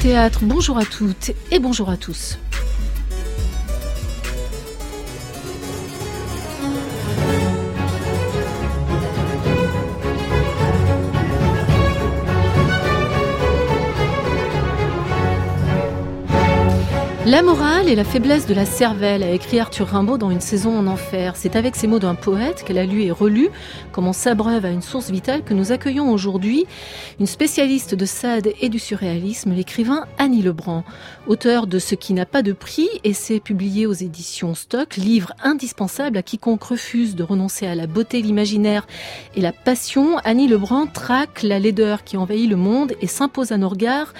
Théâtre, 0.00 0.40
bonjour 0.44 0.78
à 0.78 0.86
toutes 0.86 1.32
et 1.50 1.58
bonjour 1.58 1.90
à 1.90 1.98
tous. 1.98 2.38
La 17.30 17.42
morale 17.42 17.88
et 17.88 17.94
la 17.94 18.02
faiblesse 18.02 18.48
de 18.48 18.54
la 18.54 18.66
cervelle, 18.66 19.22
a 19.22 19.30
écrit 19.30 19.60
Arthur 19.60 19.86
Rimbaud 19.86 20.18
dans 20.18 20.32
Une 20.32 20.40
saison 20.40 20.76
en 20.76 20.88
enfer. 20.88 21.36
C'est 21.36 21.54
avec 21.54 21.76
ces 21.76 21.86
mots 21.86 22.00
d'un 22.00 22.16
poète 22.16 22.64
qu'elle 22.64 22.76
a 22.76 22.84
lu 22.84 23.02
et 23.02 23.12
relu, 23.12 23.50
comme 23.92 24.08
on 24.08 24.12
s'abreuve 24.12 24.64
à 24.64 24.70
une 24.70 24.82
source 24.82 25.12
vitale, 25.12 25.44
que 25.44 25.54
nous 25.54 25.70
accueillons 25.70 26.10
aujourd'hui 26.10 26.66
une 27.20 27.26
spécialiste 27.26 27.94
de 27.94 28.04
Sade 28.04 28.50
et 28.60 28.68
du 28.68 28.80
surréalisme, 28.80 29.52
l'écrivain 29.52 30.06
Annie 30.18 30.42
Lebrun. 30.42 30.82
Auteur 31.28 31.68
de 31.68 31.78
Ce 31.78 31.94
qui 31.94 32.14
n'a 32.14 32.26
pas 32.26 32.42
de 32.42 32.52
prix, 32.52 32.88
essai 33.04 33.38
publié 33.38 33.86
aux 33.86 33.92
éditions 33.92 34.56
Stock, 34.56 34.96
livre 34.96 35.32
indispensable 35.44 36.18
à 36.18 36.24
quiconque 36.24 36.64
refuse 36.64 37.14
de 37.14 37.22
renoncer 37.22 37.64
à 37.64 37.76
la 37.76 37.86
beauté, 37.86 38.22
l'imaginaire 38.22 38.88
et 39.36 39.40
la 39.40 39.52
passion, 39.52 40.18
Annie 40.24 40.48
Lebrun 40.48 40.88
traque 40.88 41.44
la 41.44 41.60
laideur 41.60 42.02
qui 42.02 42.16
envahit 42.16 42.50
le 42.50 42.56
monde 42.56 42.94
et 43.00 43.06
s'impose 43.06 43.52
à 43.52 43.56
nos 43.56 43.68
regards 43.68 44.14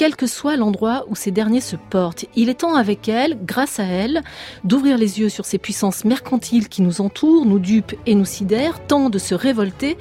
quel 0.00 0.16
que 0.16 0.26
soit 0.26 0.56
l'endroit 0.56 1.04
où 1.08 1.14
ces 1.14 1.30
derniers 1.30 1.60
se 1.60 1.76
portent. 1.76 2.24
Il 2.34 2.48
est 2.48 2.60
temps 2.60 2.74
avec 2.74 3.06
elle, 3.06 3.36
grâce 3.44 3.78
à 3.78 3.84
elle, 3.84 4.22
d'ouvrir 4.64 4.96
les 4.96 5.20
yeux 5.20 5.28
sur 5.28 5.44
ces 5.44 5.58
puissances 5.58 6.06
mercantiles 6.06 6.70
qui 6.70 6.80
nous 6.80 7.02
entourent, 7.02 7.44
nous 7.44 7.58
dupent 7.58 7.94
et 8.06 8.14
nous 8.14 8.24
sidèrent, 8.24 8.82
temps 8.86 9.10
de 9.10 9.18
se 9.18 9.34
révolter 9.34 9.98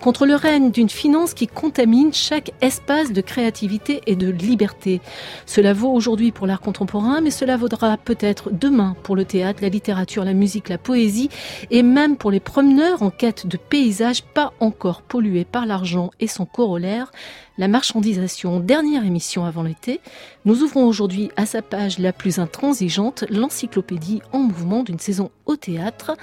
contre 0.00 0.24
le 0.24 0.36
règne 0.36 0.70
d'une 0.70 0.88
finance 0.88 1.34
qui 1.34 1.48
contamine 1.48 2.14
chaque 2.14 2.52
espace 2.60 3.12
de 3.12 3.20
créativité 3.20 4.02
et 4.06 4.14
de 4.14 4.30
liberté. 4.30 5.00
Cela 5.46 5.72
vaut 5.72 5.90
aujourd'hui 5.90 6.30
pour 6.30 6.46
l'art 6.46 6.60
contemporain, 6.60 7.20
mais 7.20 7.32
cela 7.32 7.56
vaudra 7.56 7.96
peut-être 7.96 8.50
demain 8.52 8.94
pour 9.02 9.16
le 9.16 9.24
théâtre, 9.24 9.62
la 9.62 9.68
littérature, 9.68 10.24
la 10.24 10.32
musique, 10.32 10.68
la 10.68 10.78
poésie 10.78 11.28
et 11.72 11.82
même 11.82 12.16
pour 12.16 12.30
les 12.30 12.38
promeneurs 12.38 13.02
en 13.02 13.10
quête 13.10 13.48
de 13.48 13.56
paysages 13.56 14.22
pas 14.22 14.52
encore 14.60 15.02
pollués 15.02 15.44
par 15.44 15.66
l'argent 15.66 16.12
et 16.20 16.28
son 16.28 16.46
corollaire, 16.46 17.10
la 17.58 17.68
marchandisation, 17.68 18.60
dernière 18.60 19.04
émission 19.04 19.44
avant 19.44 19.62
l'été, 19.62 20.00
nous 20.44 20.62
ouvrons 20.62 20.86
aujourd'hui 20.86 21.30
à 21.36 21.46
sa 21.46 21.62
page 21.62 21.98
la 21.98 22.12
plus 22.12 22.38
intransigeante 22.38 23.24
l'encyclopédie 23.30 24.22
en 24.32 24.38
mouvement 24.38 24.82
d'une 24.82 24.98
saison 24.98 25.30
au 25.46 25.56
théâtre. 25.56 26.16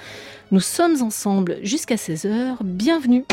Nous 0.50 0.60
sommes 0.60 1.02
ensemble 1.02 1.58
jusqu'à 1.62 1.96
16h. 1.96 2.56
Bienvenue. 2.62 3.24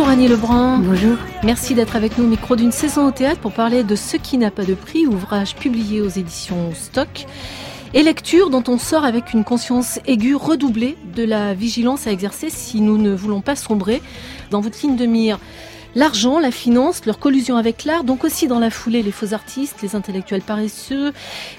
Bonjour 0.00 0.12
Annie 0.12 0.28
Lebrun. 0.28 0.78
Bonjour. 0.78 1.18
Merci 1.44 1.74
d'être 1.74 1.94
avec 1.94 2.16
nous 2.16 2.24
au 2.24 2.26
micro 2.26 2.56
d'une 2.56 2.72
saison 2.72 3.06
au 3.06 3.10
théâtre 3.10 3.38
pour 3.38 3.52
parler 3.52 3.84
de 3.84 3.94
Ce 3.94 4.16
qui 4.16 4.38
n'a 4.38 4.50
pas 4.50 4.64
de 4.64 4.72
prix, 4.72 5.06
ouvrage 5.06 5.54
publié 5.54 6.00
aux 6.00 6.08
éditions 6.08 6.72
Stock. 6.72 7.26
Et 7.92 8.02
lecture 8.02 8.48
dont 8.48 8.64
on 8.66 8.78
sort 8.78 9.04
avec 9.04 9.34
une 9.34 9.44
conscience 9.44 10.00
aiguë 10.06 10.36
redoublée 10.36 10.96
de 11.14 11.22
la 11.22 11.52
vigilance 11.52 12.06
à 12.06 12.12
exercer 12.12 12.48
si 12.48 12.80
nous 12.80 12.96
ne 12.96 13.14
voulons 13.14 13.42
pas 13.42 13.56
sombrer 13.56 14.00
dans 14.50 14.62
votre 14.62 14.80
ligne 14.80 14.96
de 14.96 15.04
mire. 15.04 15.38
L'argent, 15.96 16.38
la 16.38 16.52
finance, 16.52 17.04
leur 17.04 17.18
collusion 17.18 17.56
avec 17.56 17.84
l'art, 17.84 18.04
donc 18.04 18.22
aussi 18.22 18.46
dans 18.46 18.60
la 18.60 18.70
foulée 18.70 19.02
les 19.02 19.10
faux 19.10 19.34
artistes, 19.34 19.82
les 19.82 19.96
intellectuels 19.96 20.42
paresseux, 20.42 21.12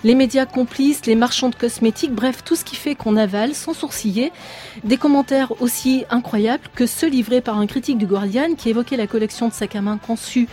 les 0.06 0.16
médias 0.16 0.46
complices, 0.46 1.06
les 1.06 1.16
marchands 1.16 1.50
de 1.50 1.56
cosmétiques, 1.56 2.14
bref, 2.14 2.42
tout 2.46 2.56
ce 2.56 2.64
qui 2.64 2.78
fait 2.78 2.96
qu'on 2.96 3.18
avale 3.18 3.54
sans 3.54 3.74
sourciller. 3.74 4.32
Des 4.86 4.96
commentaires 4.96 5.62
aussi 5.62 6.06
incroyables 6.10 6.64
que 6.76 6.86
ceux 6.86 7.10
livrés 7.10 7.42
par 7.42 7.58
un 7.58 7.68
critique 7.68 7.98
du 7.98 8.06
Guardian 8.06 8.56
qui 8.56 8.70
évoquait 8.70 8.96
la 8.96 9.08
collection 9.08 9.50
de 9.50 9.54
sacs 9.54 9.76
à 9.76 9.82
main 9.82 9.98
conçue 9.98 10.48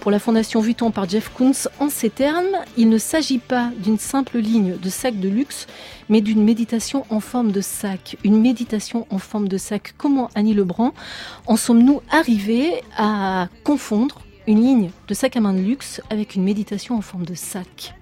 pour 0.00 0.10
la 0.10 0.18
Fondation 0.18 0.60
Vuitton 0.60 0.90
par 0.90 1.08
Jeff 1.08 1.30
Koons 1.34 1.68
en 1.78 1.90
ces 1.90 2.08
termes, 2.08 2.56
il 2.76 2.88
ne 2.88 2.98
s'agit 2.98 3.38
pas 3.38 3.70
d'une 3.78 3.98
simple 3.98 4.38
ligne 4.38 4.76
de 4.78 4.88
sac 4.88 5.20
de 5.20 5.28
luxe, 5.28 5.66
mais 6.08 6.22
d'une 6.22 6.42
méditation 6.42 7.04
en 7.10 7.20
forme 7.20 7.52
de 7.52 7.60
sac. 7.60 8.16
Une 8.24 8.40
méditation 8.40 9.06
en 9.10 9.18
forme 9.18 9.46
de 9.46 9.58
sac. 9.58 9.94
Comment, 9.98 10.30
Annie 10.34 10.54
Lebrun, 10.54 10.92
en 11.46 11.56
sommes-nous 11.56 12.00
arrivés 12.10 12.72
à 12.96 13.48
confondre 13.62 14.22
une 14.46 14.62
ligne 14.62 14.90
de 15.06 15.14
sac 15.14 15.36
à 15.36 15.40
main 15.40 15.52
de 15.52 15.60
luxe 15.60 16.00
avec 16.08 16.34
une 16.34 16.44
méditation 16.44 16.96
en 16.96 17.02
forme 17.02 17.26
de 17.26 17.34
sac? 17.34 17.94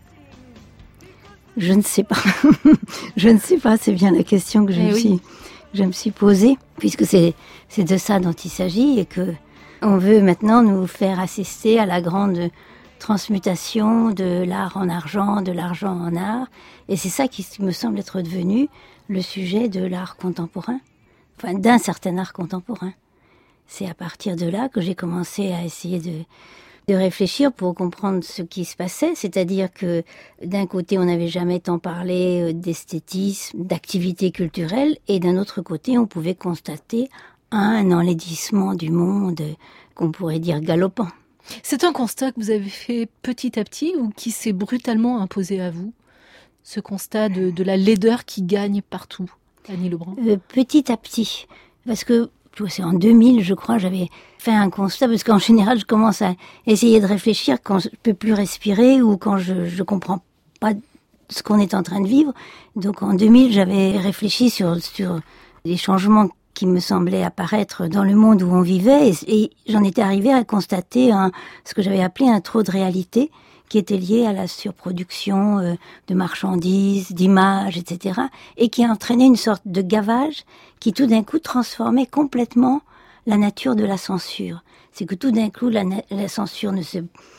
Je 1.57 1.73
ne 1.73 1.83
sais 1.83 2.05
pas. 2.05 2.23
je 3.17 3.29
ne 3.29 3.39
sais 3.39 3.59
pas, 3.59 3.77
c'est 3.77 3.93
bien 3.93 4.13
la 4.13 4.23
question 4.23 4.65
que 4.65 4.73
je, 4.73 4.81
eh 4.81 4.85
me, 4.85 4.95
suis, 4.95 5.21
je 5.75 5.83
me 5.83 5.93
suis 5.93 6.13
posée, 6.13 6.57
puisque 6.79 7.05
c'est 7.05 7.35
de 7.77 7.97
ça 7.97 8.21
dont 8.21 8.33
il 8.33 8.51
s'agit 8.51 9.01
et 9.01 9.05
que 9.05 9.35
on 9.83 9.99
veut 9.99 10.21
maintenant 10.21 10.63
nous 10.63 10.87
faire 10.87 11.21
assister 11.21 11.79
à 11.79 11.87
la 11.87 12.01
grande 12.01 12.51
transmutation 12.99 14.11
de 14.11 14.45
l'art 14.45 14.77
en 14.77 14.89
argent, 14.89 15.41
de 15.41 15.53
l'argent 15.53 15.97
en 15.97 16.17
art. 16.17 16.49
Et 16.89 16.97
c'est 16.97 17.09
ça 17.09 17.29
qui 17.29 17.47
me 17.61 17.71
semble 17.71 17.99
être 18.01 18.21
devenu 18.21 18.69
le 19.09 19.23
sujet 19.23 19.69
de 19.69 19.85
l'art 19.85 20.17
contemporain, 20.17 20.81
enfin 21.37 21.55
d'un 21.55 21.79
certain 21.79 22.19
art 22.19 22.33
contemporain. 22.33 22.93
C'est 23.67 23.89
à 23.89 23.95
partir 23.95 24.37
de 24.37 24.47
là 24.47 24.69
que 24.69 24.81
j'ai 24.81 24.95
commencé 24.95 25.53
à 25.53 25.63
essayer 25.63 26.01
de, 26.01 26.25
de 26.89 26.95
réfléchir 26.95 27.53
pour 27.53 27.75
comprendre 27.75 28.25
ce 28.25 28.43
qui 28.43 28.65
se 28.65 28.75
passait, 28.75 29.15
c'est-à-dire 29.15 29.73
que 29.73 30.03
d'un 30.43 30.67
côté 30.67 30.99
on 30.99 31.05
n'avait 31.05 31.29
jamais 31.29 31.61
tant 31.61 31.79
parlé 31.79 32.41
euh, 32.41 32.53
d'esthétisme, 32.53 33.63
d'activité 33.63 34.31
culturelle, 34.33 34.97
et 35.07 35.21
d'un 35.21 35.37
autre 35.37 35.61
côté 35.61 35.99
on 35.99 36.07
pouvait 36.07 36.35
constater 36.35 37.11
un 37.51 37.91
enlaidissement 37.93 38.75
du 38.75 38.91
monde 38.91 39.43
qu'on 39.95 40.13
pourrait 40.13 40.39
dire 40.39 40.61
galopant. 40.61 41.09
C'est 41.63 41.85
un 41.85 41.93
constat 41.93 42.33
que 42.33 42.41
vous 42.41 42.51
avez 42.51 42.69
fait 42.69 43.09
petit 43.23 43.59
à 43.59 43.65
petit 43.65 43.95
ou 43.97 44.11
qui 44.11 44.31
s'est 44.31 44.53
brutalement 44.53 45.21
imposé 45.21 45.61
à 45.61 45.71
vous 45.71 45.93
Ce 46.63 46.81
constat 46.81 47.31
de, 47.31 47.63
la 47.63 47.77
laideur 47.77 48.25
qui 48.25 48.43
gagne 48.43 48.83
partout, 48.83 49.31
Annie 49.69 49.89
Lebrun? 49.89 50.15
Euh, 50.27 50.37
Petit 50.49 50.93
à 50.93 50.97
petit. 50.97 51.47
Parce 51.87 52.05
que 52.05 52.31
c'est 52.69 52.83
en 52.83 52.93
2000, 52.93 53.45
je 53.45 53.55
crois, 53.55 53.79
j'avais 53.79 54.09
fait 54.39 54.53
un 54.53 54.69
constat, 54.69 55.07
parce 55.07 55.23
qu'en 55.23 55.39
général, 55.39 55.79
je 55.79 55.85
commence 55.85 56.23
à 56.23 56.35
essayer 56.67 57.01
de 57.01 57.07
réfléchir 57.07 57.59
quand 57.63 57.79
je 57.79 57.89
peux 58.03 58.15
plus 58.15 58.33
respirer 58.33 59.01
ou 59.01 59.17
quand 59.17 59.39
je 59.39 59.55
ne 59.55 59.83
comprends 59.85 60.25
pas 60.61 60.73
ce 61.29 61.43
qu'on 61.43 61.59
est 61.61 61.75
en 61.75 61.83
train 61.83 62.01
de 62.01 62.09
vivre. 62.09 62.33
Donc 62.75 63.03
en 63.03 63.15
2000, 63.15 63.53
j'avais 63.53 63.97
réfléchi 63.97 64.51
sur, 64.51 64.83
sur 64.83 65.21
les 65.65 65.77
changements 65.77 66.29
qui 66.59 66.67
me 66.67 66.81
semblait 66.81 67.23
apparaître 67.23 67.87
dans 67.87 68.03
le 68.03 68.17
monde 68.17 68.43
où 68.43 68.51
on 68.51 68.63
vivait, 68.63 69.13
et, 69.29 69.53
j'en 69.69 69.85
étais 69.85 70.03
arrivée 70.03 70.33
à 70.33 70.43
constater 70.43 71.13
un, 71.13 71.31
ce 71.65 71.73
que 71.73 71.83
j'avais 71.83 72.03
appelé 72.03 72.29
un 72.29 72.41
trop 72.41 72.65
de 72.65 72.71
réalité, 72.73 73.31
qui 73.69 73.79
était 73.79 73.97
lié 73.97 74.27
à 74.27 74.33
la 74.33 74.49
surproduction 74.49 75.61
euh, 75.61 75.75
de 76.09 76.15
marchandises, 76.17 77.13
d'images, 77.13 77.79
etc., 77.79 78.23
et 78.57 78.71
qui 78.71 78.85
entraînait 78.85 79.27
une 79.27 79.37
sorte 79.37 79.63
de 79.67 79.83
gavage 79.83 80.45
qui 80.81 80.93
tout 80.93 81.07
d'un 81.07 81.23
coup 81.23 81.39
transformait 81.39 82.07
complètement 82.07 82.83
la 83.29 83.37
nature 83.37 83.77
de 83.77 83.85
la 83.85 83.97
censure. 83.97 84.65
C'est 84.91 85.07
que 85.07 85.15
tout 85.15 85.31
d'un 85.31 85.51
coup, 85.51 85.69
la, 85.69 85.85
censure 86.27 86.73
ne 86.73 86.83
se 86.83 86.99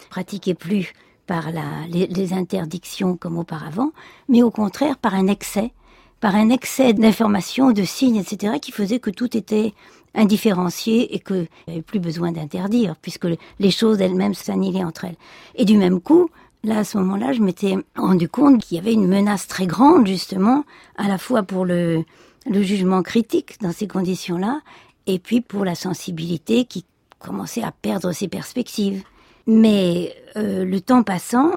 pratiquait 0.10 0.54
plus 0.54 0.94
par 1.27 1.48
les 1.89 2.31
interdictions 2.31 3.18
comme 3.18 3.38
auparavant, 3.38 3.92
mais 4.30 4.44
au 4.44 4.50
contraire 4.50 4.98
par 4.98 5.13
un 5.13 5.27
excès 5.27 5.74
par 6.19 6.36
un 6.36 6.50
excès 6.50 6.94
d'informations, 6.94 7.71
de 7.71 7.83
signes, 7.83 8.18
etc., 8.18 8.60
qui 8.62 8.71
faisait 8.71 9.00
que 9.00 9.10
tout 9.10 9.36
était 9.38 9.74
indifférencié 10.16 11.16
et 11.16 11.19
qu'il 11.19 11.48
n'y 11.68 11.74
avait 11.74 11.81
plus 11.81 12.00
besoin 12.00 12.31
d'interdire, 12.31 12.95
puisque 13.01 13.27
les 13.60 13.71
choses 13.71 14.01
elles-mêmes 14.01 14.33
s'annihilaient 14.33 14.83
entre 14.83 15.06
elles. 15.06 15.18
Et 15.56 15.66
du 15.66 15.77
même 15.77 16.01
coup, 16.01 16.30
là, 16.63 16.80
à 16.80 16.83
ce 16.83 16.98
moment-là, 16.98 17.33
je 17.33 17.42
m'étais 17.42 17.77
rendu 17.95 18.27
compte 18.27 18.63
qu'il 18.63 18.77
y 18.77 18.80
avait 18.80 18.94
une 18.94 19.07
menace 19.07 19.48
très 19.48 19.68
grande, 19.68 20.07
justement, 20.07 20.66
à 20.98 21.07
la 21.07 21.18
fois 21.18 21.44
pour 21.44 21.66
le, 21.66 22.04
le 22.45 22.63
jugement 22.63 23.04
critique 23.04 23.62
dans 23.62 23.72
ces 23.72 23.88
conditions-là, 23.88 24.62
et 25.07 25.19
puis 25.19 25.42
pour 25.42 25.63
la 25.63 25.75
sensibilité 25.75 26.65
qui 26.65 26.86
commençait 27.19 27.63
à 27.63 27.72
perdre 27.72 28.12
ses 28.12 28.27
perspectives. 28.27 29.04
Mais 29.48 30.13
euh, 30.36 30.65
le 30.65 30.81
temps 30.81 31.04
passant, 31.04 31.54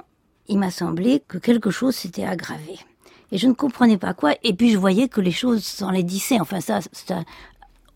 il 0.49 0.58
m'a 0.58 0.70
semblé 0.70 1.23
que 1.26 1.38
quelque 1.38 1.70
chose 1.70 1.94
s'était 1.94 2.25
aggravé 2.25 2.79
Et 3.32 3.38
je 3.38 3.49
ne 3.49 3.55
comprenais 3.55 3.99
pas 3.99 4.14
quoi. 4.14 4.34
Et 4.44 4.52
puis 4.52 4.70
je 4.70 4.79
voyais 4.79 5.08
que 5.08 5.20
les 5.20 5.32
choses 5.32 5.64
s'enlaidissaient. 5.64 6.38
Enfin 6.38 6.61
ça, 6.61 6.81
ça 6.93 7.25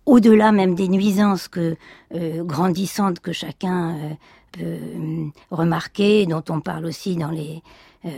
au-delà 0.07 0.53
même 0.53 0.75
des 0.75 0.89
nuisances 0.89 1.49
que 1.49 1.77
euh, 2.15 2.45
grandissantes 2.45 3.21
que 3.21 3.33
chacun 3.33 3.97
euh, 3.97 4.11
peut 4.53 4.63
euh, 4.65 5.27
remarquer, 5.51 6.27
dont 6.27 6.45
on 6.49 6.61
parle 6.61 6.87
aussi 6.87 7.17
dans 7.17 7.31
les 7.31 7.63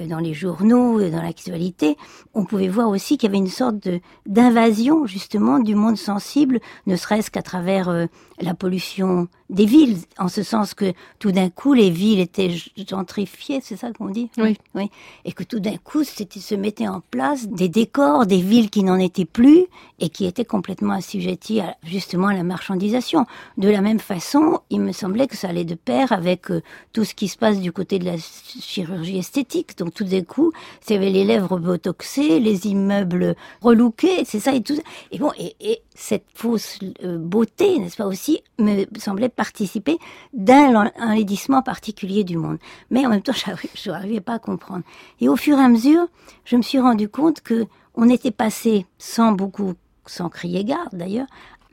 dans 0.06 0.18
les 0.18 0.34
journaux, 0.34 1.00
dans 1.08 1.22
l'actualité, 1.22 1.96
on 2.34 2.44
pouvait 2.44 2.68
voir 2.68 2.90
aussi 2.90 3.16
qu'il 3.16 3.28
y 3.28 3.30
avait 3.30 3.38
une 3.38 3.48
sorte 3.48 3.88
d'invasion 4.26 5.06
justement 5.06 5.60
du 5.60 5.74
monde 5.74 5.96
sensible, 5.96 6.60
ne 6.86 6.94
serait-ce 6.94 7.30
qu'à 7.30 7.40
travers 7.40 8.06
la 8.38 8.52
pollution 8.52 9.28
des 9.50 9.66
villes, 9.66 9.98
en 10.18 10.28
ce 10.28 10.42
sens 10.42 10.74
que 10.74 10.92
tout 11.18 11.32
d'un 11.32 11.50
coup 11.50 11.72
les 11.72 11.90
villes 11.90 12.20
étaient 12.20 12.54
gentrifiées, 12.88 13.60
c'est 13.62 13.76
ça 13.76 13.92
qu'on 13.92 14.10
dit? 14.10 14.30
Oui. 14.38 14.56
Oui. 14.74 14.90
Et 15.24 15.32
que 15.32 15.44
tout 15.44 15.60
d'un 15.60 15.76
coup 15.76 16.04
c'était 16.04 16.40
se 16.40 16.54
mettaient 16.54 16.88
en 16.88 17.00
place 17.10 17.48
des 17.48 17.68
décors, 17.68 18.26
des 18.26 18.40
villes 18.40 18.70
qui 18.70 18.84
n'en 18.84 18.98
étaient 18.98 19.24
plus 19.24 19.66
et 19.98 20.08
qui 20.08 20.26
étaient 20.26 20.44
complètement 20.44 20.92
assujetties 20.94 21.60
à, 21.60 21.76
justement 21.84 22.28
à 22.28 22.34
la 22.34 22.44
marchandisation. 22.44 23.26
De 23.56 23.68
la 23.68 23.80
même 23.80 23.98
façon, 23.98 24.60
il 24.70 24.80
me 24.80 24.92
semblait 24.92 25.26
que 25.26 25.36
ça 25.36 25.48
allait 25.48 25.64
de 25.64 25.74
pair 25.74 26.12
avec 26.12 26.50
euh, 26.50 26.62
tout 26.92 27.04
ce 27.04 27.14
qui 27.14 27.28
se 27.28 27.36
passe 27.36 27.60
du 27.60 27.72
côté 27.72 27.98
de 27.98 28.04
la 28.04 28.16
chirurgie 28.18 29.18
esthétique 29.18 29.58
donc 29.76 29.94
tout 29.94 30.04
d'un 30.04 30.22
coup, 30.22 30.52
c'est 30.80 30.96
avait 30.96 31.10
les 31.10 31.24
lèvres 31.24 31.58
botoxées, 31.58 32.40
les 32.40 32.66
immeubles 32.66 33.36
relookés, 33.60 34.24
c'est 34.24 34.40
ça 34.40 34.52
et 34.52 34.62
tout 34.62 34.74
ça. 34.74 34.82
Et 35.12 35.18
bon, 35.18 35.32
et, 35.38 35.80
cette 35.98 36.26
fausse 36.32 36.78
euh, 37.02 37.18
beauté, 37.18 37.80
n'est-ce 37.80 37.96
pas 37.96 38.06
aussi, 38.06 38.40
me 38.60 38.84
semblait 38.98 39.28
participer 39.28 39.98
d'un 40.32 40.90
enlaidissement 40.96 41.60
particulier 41.60 42.22
du 42.22 42.36
monde. 42.36 42.58
Mais 42.90 43.04
en 43.04 43.10
même 43.10 43.22
temps, 43.22 43.32
je 43.74 43.90
n'arrivais 43.90 44.20
pas 44.20 44.34
à 44.34 44.38
comprendre. 44.38 44.84
Et 45.20 45.28
au 45.28 45.34
fur 45.34 45.58
et 45.58 45.62
à 45.62 45.68
mesure, 45.68 46.06
je 46.44 46.54
me 46.54 46.62
suis 46.62 46.78
rendu 46.78 47.08
compte 47.08 47.40
que 47.40 47.66
on 47.96 48.08
était 48.08 48.30
passé 48.30 48.86
sans 48.98 49.32
beaucoup, 49.32 49.74
sans 50.06 50.28
crier 50.28 50.64
garde 50.64 50.90
d'ailleurs, 50.92 51.26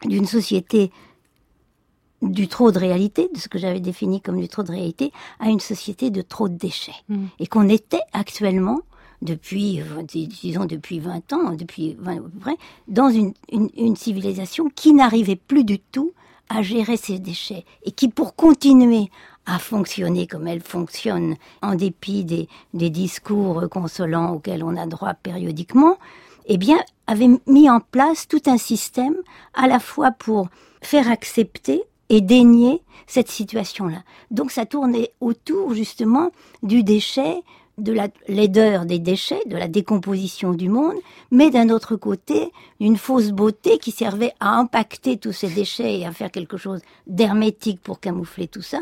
d'une 0.04 0.25
société 0.25 0.92
du 2.24 2.48
trop 2.48 2.71
de 2.71 2.80
réalité, 2.80 3.30
de 3.31 3.39
ce 3.39 3.48
que 3.48 3.60
j'avais 3.60 3.80
défini 3.80 4.21
comme 4.21 4.42
du 4.42 4.48
trop 4.48 4.63
de 4.63 4.71
réalité, 4.71 5.12
à 5.39 5.50
une 5.50 5.60
société 5.60 6.10
de 6.10 6.24
trop 6.24 6.50
de 6.50 6.56
déchets. 6.56 6.95
Mm. 7.10 7.25
Et 7.38 7.45
qu'on 7.45 7.69
était 7.69 8.01
actuellement, 8.12 8.81
depuis, 9.25 9.81
euh, 9.81 10.04
disons 10.04 10.66
depuis 10.66 11.00
20 11.00 11.33
ans, 11.33 11.51
depuis 11.54 11.98
20 12.00 12.12
à 12.12 12.22
peu 12.22 12.39
près, 12.39 12.57
dans 12.88 13.10
une, 13.10 13.33
une, 13.51 13.95
civilisation 13.95 14.69
qui 14.74 14.94
n'arrivait 14.94 15.36
plus 15.36 15.63
du 15.63 15.80
tout 15.80 16.13
à 16.50 16.62
gérer 16.62 16.95
ces 16.95 17.19
déchets 17.19 17.66
et 17.83 17.92
qui, 17.92 18.07
pour 18.07 18.36
continuer 18.36 19.10
à 19.45 19.60
fonctionner 19.60 20.27
comme 20.27 20.48
elle 20.48 20.62
fonctionne, 20.62 21.36
en 21.62 21.75
dépit 21.75 22.24
des, 22.24 22.48
des 22.74 22.89
discours 22.89 23.68
consolants 23.69 24.33
auxquels 24.33 24.63
on 24.63 24.77
a 24.77 24.86
droit 24.86 25.13
périodiquement, 25.13 25.98
eh 26.48 26.57
bien, 26.57 26.78
avait 27.07 27.30
mis 27.48 27.69
en 27.69 27.80
place 27.80 28.28
tout 28.28 28.42
un 28.45 28.57
système 28.57 29.16
à 29.54 29.68
la 29.68 29.80
fois 29.80 30.12
pour 30.12 30.48
faire 30.81 31.10
accepter 31.10 31.83
et 32.10 32.21
dénier 32.21 32.81
cette 33.07 33.30
situation-là. 33.30 34.04
Donc 34.31 34.51
ça 34.51 34.66
tournait 34.66 35.12
autour 35.21 35.74
justement 35.74 36.31
du 36.63 36.83
déchet, 36.83 37.42
de 37.77 37.92
la 37.92 38.07
laideur 38.27 38.86
des 38.86 39.00
déchets, 39.00 39.42
de 39.48 39.57
la 39.57 39.68
décomposition 39.68 40.54
du 40.54 40.69
monde, 40.69 40.95
mais 41.31 41.50
d'un 41.50 41.69
autre 41.69 41.95
côté, 41.95 42.51
d'une 42.80 42.98
fausse 42.98 43.31
beauté 43.31 43.77
qui 43.77 43.92
servait 43.92 44.33
à 44.39 44.57
impacter 44.57 45.18
tous 45.18 45.33
ces 45.33 45.50
déchets 45.50 46.00
et 46.00 46.06
à 46.06 46.12
faire 46.12 46.31
quelque 46.31 46.57
chose 46.57 46.81
d'hermétique 47.07 47.81
pour 47.81 48.00
camoufler 48.00 48.48
tout 48.48 48.62
ça. 48.62 48.81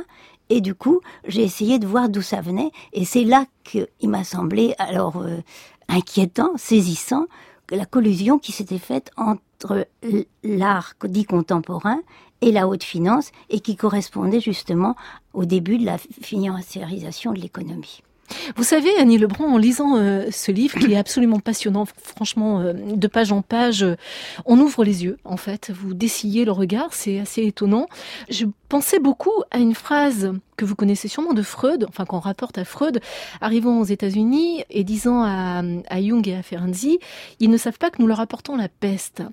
Et 0.50 0.62
du 0.62 0.76
coup, 0.76 1.02
j'ai 1.28 1.44
essayé 1.44 1.80
de 1.80 1.88
voir 1.88 2.10
d'où 2.10 2.22
ça 2.22 2.42
venait, 2.42 2.72
et 2.92 3.06
c'est 3.06 3.24
là 3.24 3.46
qu'il 3.64 3.88
m'a 4.04 4.24
semblé 4.24 4.76
alors 4.78 5.18
euh, 5.18 5.38
inquiétant, 5.88 6.52
saisissant, 6.58 7.26
que 7.66 7.76
la 7.76 7.86
collusion 7.86 8.40
qui 8.40 8.52
s'était 8.52 8.78
faite 8.78 9.10
entre 9.16 9.88
l'art 10.44 10.94
dit 11.06 11.24
contemporain 11.24 12.02
et 12.42 12.52
la 12.52 12.68
haute 12.68 12.84
finance 12.84 13.32
et 13.50 13.62
qui 13.62 13.78
correspondait 13.78 14.42
justement 14.42 14.96
au 15.34 15.46
début 15.46 15.78
de 15.78 15.86
la 15.86 15.98
financiarisation 15.98 17.32
de 17.32 17.40
l'économie. 17.40 18.04
Vous 18.56 18.64
savez, 18.64 18.90
Annie 18.98 19.18
Lebrun, 19.18 19.46
en 19.46 19.58
lisant 19.58 19.98
euh, 19.98 20.28
ce 20.32 20.52
livre 20.52 20.78
qui 20.80 20.94
est 20.94 20.98
absolument 20.98 21.40
passionnant, 21.40 21.86
franchement, 21.86 22.60
euh, 22.60 22.74
de 22.74 23.08
page 23.08 23.32
en 23.32 23.42
page, 23.42 23.84
euh, 23.84 23.96
on 24.46 24.60
ouvre 24.60 24.84
les 24.84 25.04
yeux, 25.04 25.18
en 25.24 25.38
fait. 25.38 25.72
Vous 25.74 25.94
dessillez 25.94 26.46
le 26.46 26.52
regard, 26.52 26.94
c'est 26.94 27.20
assez 27.20 27.44
étonnant. 27.44 27.88
Je 28.30 28.46
pensais 28.70 29.00
beaucoup 29.00 29.44
à 29.52 29.60
une 29.60 29.76
phrase 29.76 30.34
que 30.58 30.66
vous 30.66 30.76
connaissez 30.76 31.08
sûrement 31.08 31.34
de 31.34 31.42
Freud, 31.42 31.86
enfin 31.88 32.06
qu'on 32.06 32.20
rapporte 32.20 32.58
à 32.58 32.66
Freud, 32.66 33.02
arrivant 33.42 33.80
aux 33.80 33.86
États-Unis 33.86 34.64
et 34.70 34.84
disant 34.84 35.22
à, 35.24 35.62
à, 35.90 36.02
Jung 36.02 36.28
et 36.28 36.36
à 36.36 36.44
Ferenczi, 36.44 37.00
ils 37.40 37.50
ne 37.50 37.58
savent 37.58 37.78
pas 37.78 37.90
que 37.90 38.02
nous 38.02 38.08
leur 38.08 38.20
apportons 38.20 38.56
la 38.56 38.70
peste. 38.70 39.24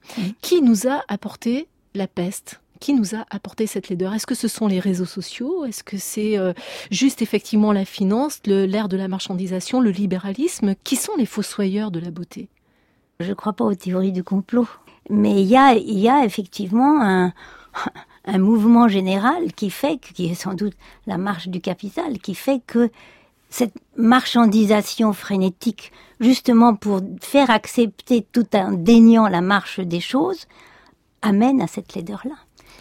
Qui 0.41 0.63
nous 0.63 0.87
a 0.87 1.03
apporté 1.09 1.69
la 1.95 2.07
peste? 2.07 2.61
Qui 2.81 2.95
nous 2.95 3.15
a 3.15 3.25
apporté 3.31 3.67
cette 3.67 3.89
laideur? 3.89 4.15
Est-ce 4.15 4.27
que 4.27 4.35
ce 4.35 4.49
sont 4.49 4.67
les 4.67 4.81
réseaux 4.81 5.05
sociaux? 5.05 5.65
Est-ce 5.65 5.85
que 5.85 5.99
c'est 5.99 6.39
euh, 6.39 6.53
juste 6.91 7.23
effectivement 7.23 7.73
la 7.73 7.85
finance, 7.85 8.41
l'ère 8.47 8.89
de 8.89 8.97
la 8.97 9.07
marchandisation, 9.07 9.81
le 9.81 9.91
libéralisme? 9.91 10.75
Qui 10.83 10.97
sont 10.97 11.15
les 11.17 11.27
fossoyeurs 11.27 11.91
de 11.91 12.01
la 12.01 12.11
beauté? 12.11 12.49
Je 13.21 13.29
ne 13.29 13.35
crois 13.35 13.53
pas 13.53 13.65
aux 13.65 13.75
théories 13.75 14.13
du 14.13 14.25
complot. 14.25 14.67
Mais 15.11 15.43
il 15.43 15.49
y 15.49 15.57
a, 15.57 16.15
a 16.15 16.25
effectivement 16.25 17.03
un, 17.03 17.33
un 18.25 18.39
mouvement 18.39 18.89
général 18.89 19.53
qui 19.53 19.71
fait, 19.71 19.99
qui 19.99 20.31
est 20.31 20.35
sans 20.35 20.55
doute 20.55 20.75
la 21.07 21.19
marche 21.19 21.49
du 21.49 21.61
capital, 21.61 22.19
qui 22.19 22.35
fait 22.35 22.61
que 22.67 22.91
cette 23.51 23.75
marchandisation 23.97 25.13
frénétique, 25.13 25.93
justement 26.21 26.75
pour 26.75 27.01
faire 27.21 27.51
accepter 27.51 28.25
tout 28.33 28.47
en 28.55 28.73
déniant 28.73 29.29
la 29.29 29.41
marche 29.41 29.81
des 29.81 30.01
choses, 30.01 30.47
amène 31.23 31.61
à 31.61 31.67
cette 31.67 31.95
laideur-là. 31.95 32.37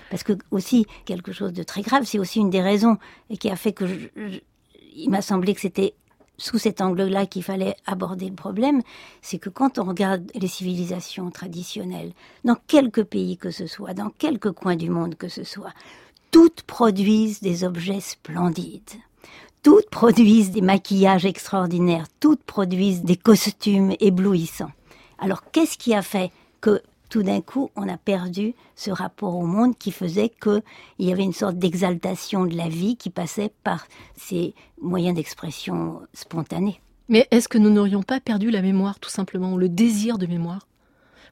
Parce 0.09 0.23
que 0.23 0.33
aussi, 0.51 0.85
quelque 1.05 1.31
chose 1.31 1.53
de 1.53 1.63
très 1.63 1.81
grave, 1.81 2.03
c'est 2.05 2.19
aussi 2.19 2.39
une 2.39 2.49
des 2.49 2.61
raisons 2.61 2.97
qui 3.39 3.49
a 3.49 3.55
fait 3.55 3.73
que 3.73 3.85
il 4.95 5.09
m'a 5.09 5.21
semblé 5.21 5.53
que 5.53 5.61
c'était 5.61 5.93
sous 6.39 6.57
cet 6.57 6.81
angle-là 6.81 7.25
qu'il 7.25 7.43
fallait 7.43 7.75
aborder 7.85 8.29
le 8.29 8.35
problème, 8.35 8.81
c'est 9.21 9.39
que 9.39 9.49
quand 9.49 9.77
on 9.77 9.83
regarde 9.83 10.31
les 10.33 10.47
civilisations 10.47 11.29
traditionnelles, 11.31 12.13
dans 12.45 12.55
quelques 12.67 13.03
pays 13.03 13.37
que 13.37 13.51
ce 13.51 13.67
soit, 13.67 13.93
dans 13.93 14.09
quelques 14.09 14.51
coins 14.51 14.75
du 14.77 14.89
monde 14.89 15.15
que 15.15 15.27
ce 15.27 15.43
soit, 15.43 15.73
toutes 16.31 16.61
produisent 16.63 17.41
des 17.41 17.63
objets 17.63 17.99
splendides. 17.99 18.91
Toutes 19.63 19.89
produisent 19.89 20.51
des 20.51 20.61
maquillages 20.61 21.25
extraordinaires, 21.25 22.07
toutes 22.21 22.43
produisent 22.43 23.03
des 23.03 23.17
costumes 23.17 23.93
éblouissants. 23.99 24.71
Alors 25.17 25.51
qu'est-ce 25.51 25.77
qui 25.77 25.93
a 25.93 26.01
fait 26.01 26.31
que 26.61 26.81
tout 27.09 27.23
d'un 27.23 27.41
coup, 27.41 27.71
on 27.75 27.89
a 27.89 27.97
perdu 27.97 28.53
ce 28.75 28.91
rapport 28.91 29.35
au 29.35 29.45
monde 29.45 29.77
qui 29.77 29.91
faisait 29.91 30.29
qu'il 30.29 30.61
y 30.99 31.11
avait 31.11 31.23
une 31.23 31.33
sorte 31.33 31.57
d'exaltation 31.57 32.45
de 32.45 32.55
la 32.55 32.69
vie 32.69 32.95
qui 32.95 33.09
passait 33.09 33.51
par 33.63 33.87
ces 34.15 34.53
moyens 34.81 35.15
d'expression 35.15 36.01
spontanés. 36.13 36.79
Mais 37.09 37.27
est-ce 37.31 37.47
que 37.49 37.57
nous 37.57 37.71
n'aurions 37.71 38.03
pas 38.03 38.19
perdu 38.19 38.51
la 38.51 38.61
mémoire, 38.61 38.99
tout 38.99 39.09
simplement, 39.09 39.57
le 39.57 39.67
désir 39.67 40.19
de 40.19 40.27
mémoire? 40.27 40.67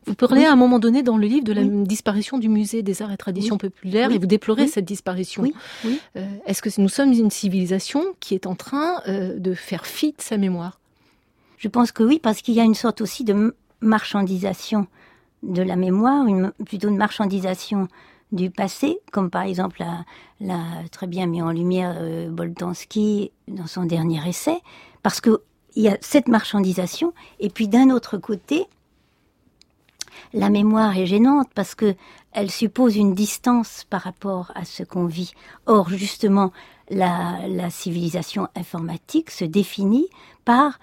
Vous 0.07 0.15
parlez 0.15 0.46
à 0.46 0.53
un 0.53 0.55
moment 0.55 0.79
donné 0.79 1.03
dans 1.03 1.17
le 1.17 1.27
livre 1.27 1.43
de 1.43 1.51
la 1.51 1.63
disparition 1.63 2.38
du 2.38 2.48
musée 2.48 2.81
des 2.81 3.01
arts 3.01 3.12
et 3.12 3.17
traditions 3.17 3.57
populaires 3.57 4.10
et 4.10 4.17
vous 4.17 4.25
déplorez 4.25 4.67
cette 4.67 4.86
disparition. 4.86 5.43
Euh, 6.15 6.25
est-ce 6.46 6.62
que 6.62 6.69
nous 6.79 6.88
sommes 6.88 7.12
une 7.12 7.29
civilisation 7.29 8.03
qui 8.22 8.34
est 8.34 8.48
en 8.48 8.55
train 8.55 9.01
euh, 9.07 9.38
de 9.38 9.53
faire 9.53 9.86
fi 9.86 10.13
de 10.13 10.22
sa 10.22 10.38
mémoire? 10.38 10.79
Je 11.57 11.67
pense 11.67 11.91
que 11.91 12.03
oui, 12.03 12.19
parce 12.24 12.41
qu'il 12.41 12.53
y 12.53 12.62
a 12.62 12.63
une 12.63 12.74
sorte 12.74 13.01
aussi 13.01 13.25
de 13.25 13.53
marchandisation 13.81 14.88
de 15.44 15.62
la 15.62 15.75
mémoire, 15.75 16.25
une, 16.27 16.51
plutôt 16.65 16.89
une 16.89 16.98
marchandisation 16.98 17.88
du 18.32 18.50
passé, 18.50 19.00
comme 19.12 19.29
par 19.29 19.44
exemple 19.44 19.84
l'a, 20.41 20.58
très 20.91 21.08
bien 21.08 21.27
mis 21.27 21.41
en 21.41 21.51
lumière 21.51 21.96
euh, 21.98 22.29
Boltanski 22.29 23.32
dans 23.48 23.67
son 23.67 23.86
dernier 23.86 24.27
essai, 24.27 24.60
parce 25.03 25.22
que 25.22 25.41
il 25.75 25.84
y 25.84 25.89
a 25.89 25.98
cette 26.01 26.27
marchandisation, 26.27 27.13
et 27.39 27.50
puis 27.50 27.67
d'un 27.67 27.91
autre 27.91 28.17
côté, 28.17 28.65
la 30.34 30.50
mémoire 30.50 30.98
est 30.98 31.06
gênante 31.06 31.50
parce 31.53 31.75
que 31.75 31.96
elle 32.32 32.51
suppose 32.51 32.96
une 32.96 33.13
distance 33.13 33.86
par 33.89 34.01
rapport 34.01 34.51
à 34.56 34.65
ce 34.65 34.84
qu'on 34.84 35.06
vit. 35.06 35.34
Or, 35.65 35.89
justement, 35.89 36.51
la, 36.89 37.48
la 37.48 37.70
civilisation 37.70 38.48
informatique 38.56 39.32
se 39.32 39.46
définit 39.46 40.08
par 40.46 40.79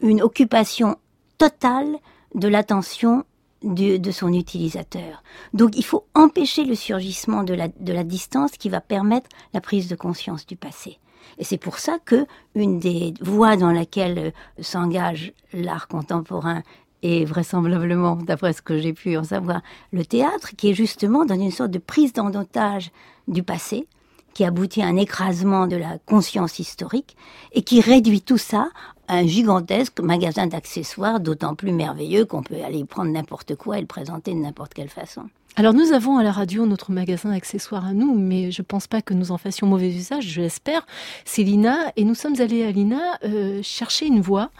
une 0.00 0.22
occupation 0.22 0.96
totale 1.38 1.96
de 2.34 2.48
l'attention 2.48 3.24
de, 3.64 4.10
son 4.10 4.32
utilisateur. 4.32 5.22
Donc 5.52 5.76
il 5.76 5.84
faut 5.84 6.06
empêcher 6.14 6.64
le 6.64 6.74
surgissement 6.74 7.42
de 7.42 7.54
la, 7.54 7.68
de 7.68 7.92
la 7.92 8.04
distance 8.04 8.52
qui 8.52 8.68
va 8.68 8.80
permettre 8.80 9.28
la 9.52 9.60
prise 9.60 9.88
de 9.88 9.96
conscience 9.96 10.46
du 10.46 10.56
passé. 10.56 10.98
Et 11.38 11.44
c'est 11.44 11.58
pour 11.58 11.78
ça 11.78 11.98
que 12.04 12.26
une 12.54 12.78
des 12.78 13.14
voies 13.20 13.56
dans 13.56 13.72
laquelle 13.72 14.18
euh, 14.18 14.62
s'engage 14.62 15.32
l'art 15.52 15.88
contemporain 15.88 16.62
et 17.02 17.24
vraisemblablement, 17.24 18.16
d'après 18.16 18.54
ce 18.54 18.62
que 18.62 18.78
j'ai 18.78 18.94
pu 18.94 19.16
en 19.16 19.24
savoir, 19.24 19.60
le 19.92 20.06
théâtre, 20.06 20.56
qui 20.56 20.70
est 20.70 20.74
justement 20.74 21.26
dans 21.26 21.34
une 21.34 21.50
sorte 21.50 21.70
de 21.70 21.78
prise 21.78 22.14
d'en 22.14 22.32
otage 22.34 22.92
du 23.28 23.42
passé, 23.42 23.86
qui 24.32 24.42
aboutit 24.44 24.82
à 24.82 24.86
un 24.86 24.96
écrasement 24.96 25.66
de 25.66 25.76
la 25.76 25.98
conscience 26.06 26.58
historique 26.58 27.16
et 27.52 27.62
qui 27.62 27.80
réduit 27.80 28.22
tout 28.22 28.38
ça 28.38 28.70
un 29.08 29.26
gigantesque 29.26 30.00
magasin 30.00 30.46
d'accessoires, 30.46 31.20
d'autant 31.20 31.54
plus 31.54 31.72
merveilleux 31.72 32.24
qu'on 32.24 32.42
peut 32.42 32.62
aller 32.64 32.84
prendre 32.84 33.10
n'importe 33.10 33.54
quoi 33.56 33.78
et 33.78 33.80
le 33.80 33.86
présenter 33.86 34.32
de 34.32 34.38
n'importe 34.38 34.74
quelle 34.74 34.88
façon. 34.88 35.28
Alors 35.56 35.72
nous 35.72 35.92
avons 35.92 36.18
à 36.18 36.24
la 36.24 36.32
radio 36.32 36.66
notre 36.66 36.90
magasin 36.90 37.30
d'accessoires 37.30 37.86
à 37.86 37.92
nous, 37.92 38.14
mais 38.18 38.50
je 38.50 38.62
pense 38.62 38.88
pas 38.88 39.02
que 39.02 39.14
nous 39.14 39.30
en 39.30 39.38
fassions 39.38 39.68
mauvais 39.68 39.88
usage, 39.88 40.26
je 40.26 40.40
l'espère. 40.40 40.84
C'est 41.24 41.44
Lina, 41.44 41.92
et 41.96 42.04
nous 42.04 42.16
sommes 42.16 42.40
allés 42.40 42.64
à 42.64 42.72
Lina 42.72 43.18
euh, 43.24 43.60
chercher 43.62 44.06
une 44.06 44.20
voix 44.20 44.50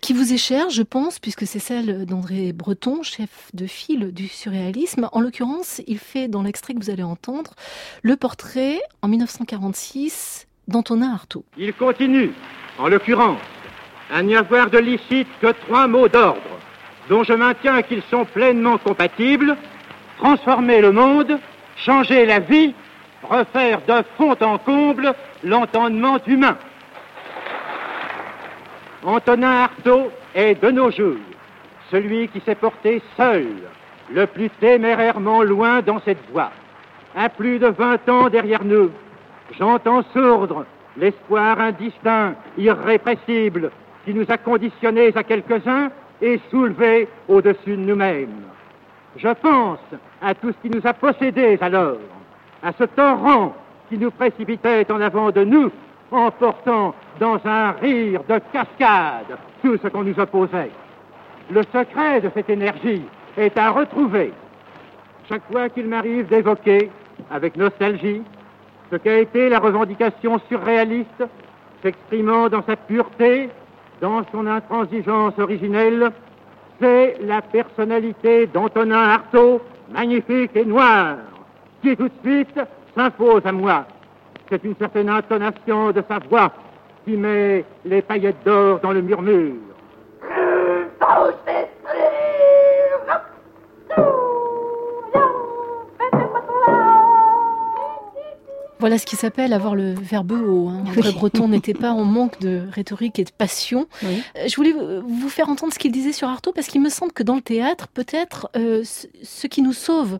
qui 0.00 0.12
vous 0.12 0.34
est 0.34 0.38
chère, 0.38 0.68
je 0.68 0.82
pense, 0.82 1.18
puisque 1.18 1.46
c'est 1.46 1.58
celle 1.58 2.04
d'André 2.04 2.52
Breton, 2.52 3.02
chef 3.02 3.50
de 3.54 3.66
file 3.66 4.12
du 4.12 4.28
surréalisme. 4.28 5.08
En 5.12 5.20
l'occurrence, 5.20 5.80
il 5.86 5.98
fait, 5.98 6.28
dans 6.28 6.42
l'extrait 6.42 6.74
que 6.74 6.78
vous 6.78 6.90
allez 6.90 7.02
entendre, 7.02 7.54
le 8.02 8.14
portrait, 8.14 8.82
en 9.00 9.08
1946, 9.08 10.46
d'Antonin 10.68 11.10
Artaud. 11.10 11.44
Il 11.56 11.72
continue, 11.72 12.32
en 12.78 12.88
l'occurrence, 12.88 13.40
à 14.12 14.22
n'y 14.22 14.36
avoir 14.36 14.70
de 14.70 14.78
licite 14.78 15.28
que 15.40 15.52
trois 15.66 15.86
mots 15.86 16.08
d'ordre, 16.08 16.40
dont 17.08 17.24
je 17.24 17.32
maintiens 17.32 17.82
qu'ils 17.82 18.02
sont 18.10 18.24
pleinement 18.24 18.78
compatibles, 18.78 19.56
transformer 20.18 20.80
le 20.80 20.92
monde, 20.92 21.38
changer 21.76 22.26
la 22.26 22.38
vie, 22.38 22.74
refaire 23.22 23.80
de 23.86 24.02
fond 24.16 24.36
en 24.40 24.58
comble 24.58 25.14
l'entendement 25.42 26.18
humain. 26.26 26.56
Antonin 29.02 29.64
Artaud 29.64 30.10
est 30.34 30.62
de 30.62 30.70
nos 30.70 30.90
jours 30.90 31.18
celui 31.94 32.28
qui 32.28 32.40
s'est 32.40 32.54
porté 32.56 33.00
seul, 33.16 33.46
le 34.10 34.26
plus 34.26 34.50
témérairement 34.60 35.42
loin 35.42 35.80
dans 35.80 36.00
cette 36.00 36.18
voie. 36.32 36.50
À 37.14 37.28
plus 37.28 37.60
de 37.60 37.68
vingt 37.68 38.08
ans 38.08 38.28
derrière 38.28 38.64
nous, 38.64 38.90
j'entends 39.56 40.02
sourdre 40.12 40.66
l'espoir 40.96 41.60
indistinct, 41.60 42.34
irrépressible, 42.56 43.70
qui 44.04 44.14
nous 44.14 44.26
a 44.28 44.38
conditionnés 44.38 45.12
à 45.14 45.22
quelques-uns 45.22 45.90
et 46.20 46.40
soulevés 46.50 47.08
au-dessus 47.28 47.76
de 47.76 47.82
nous-mêmes. 47.82 48.44
Je 49.16 49.28
pense 49.28 49.78
à 50.20 50.34
tout 50.34 50.52
ce 50.52 50.68
qui 50.68 50.74
nous 50.74 50.86
a 50.86 50.92
possédés 50.92 51.58
alors, 51.60 51.98
à 52.62 52.72
ce 52.72 52.84
torrent 52.84 53.54
qui 53.88 53.98
nous 53.98 54.10
précipitait 54.10 54.90
en 54.90 55.00
avant 55.00 55.30
de 55.30 55.44
nous 55.44 55.70
emportant 56.10 56.94
dans 57.20 57.38
un 57.44 57.72
rire 57.72 58.22
de 58.28 58.40
cascade 58.52 59.38
tout 59.62 59.76
ce 59.82 59.88
qu'on 59.88 60.04
nous 60.04 60.18
opposait. 60.18 60.70
Le 61.50 61.62
secret 61.62 62.20
de 62.20 62.30
cette 62.34 62.50
énergie 62.50 63.02
est 63.36 63.56
à 63.58 63.70
retrouver. 63.70 64.32
Chaque 65.28 65.42
fois 65.50 65.68
qu'il 65.68 65.86
m'arrive 65.86 66.26
d'évoquer, 66.26 66.90
avec 67.30 67.56
nostalgie, 67.56 68.22
ce 68.94 68.98
qu'a 68.98 69.18
été 69.18 69.48
la 69.48 69.58
revendication 69.58 70.38
surréaliste, 70.48 71.24
s'exprimant 71.82 72.48
dans 72.48 72.62
sa 72.62 72.76
pureté, 72.76 73.48
dans 74.00 74.22
son 74.30 74.46
intransigeance 74.46 75.36
originelle, 75.36 76.12
c'est 76.80 77.16
la 77.22 77.42
personnalité 77.42 78.46
d'Antonin 78.46 79.02
Artaud, 79.02 79.60
magnifique 79.90 80.54
et 80.54 80.64
noir, 80.64 81.16
qui 81.82 81.96
tout 81.96 82.08
de 82.08 82.30
suite 82.30 82.60
s'impose 82.94 83.44
à 83.44 83.52
moi 83.52 83.84
c'est 84.50 84.62
une 84.62 84.76
certaine 84.76 85.08
intonation 85.08 85.90
de 85.90 86.02
sa 86.06 86.18
voix 86.18 86.52
qui 87.04 87.16
met 87.16 87.64
les 87.84 88.02
paillettes 88.02 88.44
d'or 88.44 88.78
dans 88.80 88.92
le 88.92 89.00
murmure. 89.00 89.73
Voilà 98.84 98.98
ce 98.98 99.06
qui 99.06 99.16
s'appelle 99.16 99.54
avoir 99.54 99.74
le 99.74 99.94
verbe 99.94 100.32
haut. 100.32 100.68
Hein. 100.68 100.84
André 100.86 101.10
Breton 101.12 101.48
n'était 101.54 101.72
pas 101.72 101.92
en 101.92 102.04
manque 102.04 102.38
de 102.40 102.64
rhétorique 102.70 103.18
et 103.18 103.24
de 103.24 103.30
passion. 103.30 103.86
Euh, 104.02 104.18
je 104.46 104.54
voulais 104.56 104.74
vous 104.74 105.30
faire 105.30 105.48
entendre 105.48 105.72
ce 105.72 105.78
qu'il 105.78 105.90
disait 105.90 106.12
sur 106.12 106.28
Artaud 106.28 106.52
parce 106.52 106.66
qu'il 106.66 106.82
me 106.82 106.90
semble 106.90 107.10
que 107.10 107.22
dans 107.22 107.34
le 107.34 107.40
théâtre, 107.40 107.88
peut-être, 107.88 108.50
euh, 108.56 108.84
ce 108.84 109.46
qui 109.46 109.62
nous 109.62 109.72
sauve 109.72 110.18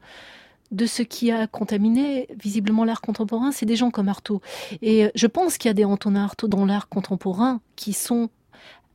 de 0.70 0.86
ce 0.86 1.02
qui 1.02 1.30
a 1.30 1.46
contaminé 1.46 2.26
visiblement 2.42 2.86
l'art 2.86 3.02
contemporain, 3.02 3.52
c'est 3.52 3.66
des 3.66 3.76
gens 3.76 3.90
comme 3.90 4.08
Artaud. 4.08 4.40
Et 4.80 5.10
je 5.14 5.26
pense 5.26 5.58
qu'il 5.58 5.68
y 5.68 5.70
a 5.70 5.74
des 5.74 5.84
Antonin 5.84 6.24
Artaud 6.24 6.48
dans 6.48 6.64
l'art 6.64 6.88
contemporain 6.88 7.60
qui 7.76 7.92
sont 7.92 8.30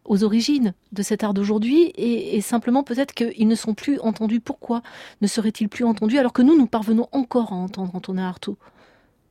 aux 0.03 0.23
origines 0.23 0.73
de 0.93 1.03
cet 1.03 1.23
art 1.23 1.35
d'aujourd'hui 1.35 1.91
et, 1.95 2.41
simplement 2.41 2.81
peut-être 2.81 3.13
qu'ils 3.13 3.47
ne 3.47 3.53
sont 3.53 3.75
plus 3.75 3.99
entendus. 3.99 4.39
Pourquoi 4.39 4.81
ne 5.21 5.27
seraient-ils 5.27 5.69
plus 5.69 5.85
entendus 5.85 6.17
alors 6.17 6.33
que 6.33 6.41
nous, 6.41 6.57
nous 6.57 6.65
parvenons 6.65 7.07
encore 7.11 7.53
à 7.53 7.55
entendre 7.55 7.93
Antonin 7.93 8.27
Artaud? 8.27 8.57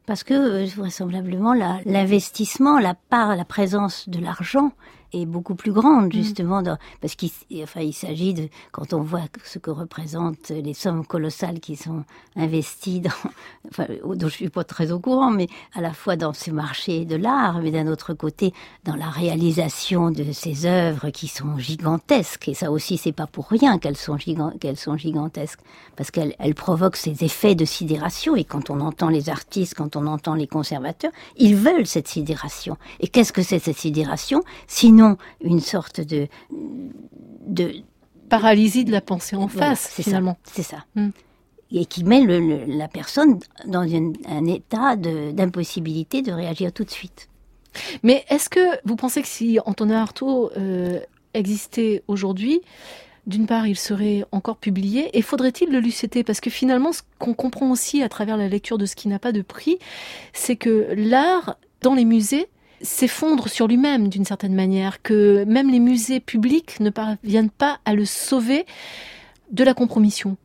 Parce 0.08 0.24
que 0.24 0.32
euh, 0.32 0.66
vraisemblablement 0.74 1.52
l'investissement, 1.84 2.78
la 2.78 2.94
part, 2.94 3.36
la 3.36 3.44
présence 3.44 4.08
de 4.08 4.18
l'argent 4.18 4.72
est 5.12 5.26
beaucoup 5.26 5.54
plus 5.54 5.72
grande 5.72 6.06
mm. 6.06 6.12
justement 6.12 6.62
parce 7.00 7.14
qu'il 7.14 7.30
enfin 7.62 7.80
il 7.80 7.92
s'agit 7.92 8.34
de 8.34 8.48
quand 8.72 8.92
on 8.92 9.02
voit 9.02 9.22
ce 9.44 9.58
que 9.58 9.70
représentent 9.70 10.50
les 10.50 10.74
sommes 10.74 11.06
colossales 11.06 11.60
qui 11.60 11.76
sont 11.76 12.04
investies 12.36 13.00
dans 13.00 13.10
enfin 13.70 13.86
dont 14.04 14.28
je 14.28 14.34
suis 14.34 14.48
pas 14.48 14.64
très 14.64 14.92
au 14.92 14.98
courant 14.98 15.30
mais 15.30 15.48
à 15.74 15.80
la 15.80 15.92
fois 15.92 16.16
dans 16.16 16.32
ce 16.32 16.50
marché 16.50 17.04
de 17.04 17.16
l'art 17.16 17.60
mais 17.62 17.70
d'un 17.70 17.86
autre 17.86 18.14
côté 18.14 18.52
dans 18.84 18.96
la 18.96 19.08
réalisation 19.08 20.10
de 20.10 20.32
ces 20.32 20.66
œuvres 20.66 21.10
qui 21.10 21.28
sont 21.28 21.58
gigantesques. 21.58 22.48
Et 22.48 22.54
ça 22.54 22.70
aussi 22.70 22.98
c'est 22.98 23.12
pas 23.12 23.26
pour 23.26 23.48
rien 23.48 23.78
qu'elles 23.78 23.96
sont 23.96 24.18
sont 24.76 24.96
gigantesques 24.96 25.60
parce 25.96 26.10
qu'elles 26.10 26.34
elles 26.38 26.54
provoquent 26.54 26.96
ces 26.96 27.24
effets 27.24 27.54
de 27.54 27.64
sidération. 27.64 28.36
Et 28.36 28.44
quand 28.44 28.70
on 28.70 28.80
entend 28.80 29.08
les 29.08 29.28
artistes 29.28 29.74
quand 29.74 29.96
on 29.96 30.06
entend 30.06 30.34
les 30.34 30.46
conservateurs 30.46 31.12
ils 31.36 31.56
veulent 31.56 31.86
cette 31.86 32.08
sidération. 32.08 32.76
Et 33.00 33.08
qu'est-ce 33.08 33.32
que 33.32 33.42
c'est 33.42 33.58
cette 33.58 33.78
sidération? 33.78 34.42
Sinon 34.66 34.97
une 35.40 35.60
sorte 35.60 36.00
de, 36.00 36.28
de 37.46 37.72
paralysie 38.28 38.84
de 38.84 38.92
la 38.92 39.00
pensée 39.00 39.36
en 39.36 39.48
face, 39.48 39.88
finalement. 39.88 40.36
C'est 40.44 40.62
ça. 40.62 40.84
Hmm. 40.94 41.10
Et 41.70 41.84
qui 41.84 42.04
met 42.04 42.24
la 42.66 42.88
personne 42.88 43.38
dans 43.66 43.82
un 43.82 44.46
état 44.46 44.96
d'impossibilité 44.96 46.22
de, 46.22 46.32
réagir 46.32 46.72
tout 46.72 46.84
de 46.84 46.90
suite. 46.90 47.28
Mais 48.02 48.24
est-ce 48.30 48.48
que 48.48 48.78
vous 48.84 48.96
pensez 48.96 49.20
que 49.20 49.28
si 49.28 49.58
Antonin 49.66 50.00
Artaud 50.00 50.50
euh, 50.56 51.00
existait 51.34 52.02
aujourd'hui, 52.08 52.62
d'une 53.26 53.46
part, 53.46 53.66
il 53.66 53.76
serait 53.76 54.24
encore 54.32 54.56
publié, 54.56 55.16
et 55.16 55.20
faudrait-il 55.20 55.70
le 55.70 55.80
lucéter 55.80 56.24
Parce 56.24 56.40
que 56.40 56.48
finalement, 56.48 56.92
ce 56.92 57.02
qu'on 57.18 57.34
comprend 57.34 57.70
aussi 57.70 58.02
à 58.02 58.08
travers 58.08 58.38
la 58.38 58.48
lecture 58.48 58.78
de 58.78 58.86
ce 58.86 58.96
qui 58.96 59.06
n'a 59.08 59.18
pas 59.18 59.32
de 59.32 59.42
prix, 59.42 59.78
c'est 60.32 60.56
que 60.56 60.88
l'art, 60.96 61.58
dans 61.82 61.94
les 61.94 62.06
musées, 62.06 62.48
s'effondre 62.82 63.48
sur 63.48 63.66
lui-même 63.66 64.08
d'une 64.08 64.24
certaine 64.24 64.54
manière, 64.54 65.02
que 65.02 65.44
même 65.44 65.70
les 65.70 65.80
musées 65.80 66.20
publics 66.20 66.80
ne 66.80 66.90
parviennent 66.90 67.50
pas 67.50 67.78
à 67.84 67.94
le 67.94 68.04
sauver 68.04 68.66
de 69.50 69.64
la 69.64 69.74
compromission. 69.74 70.36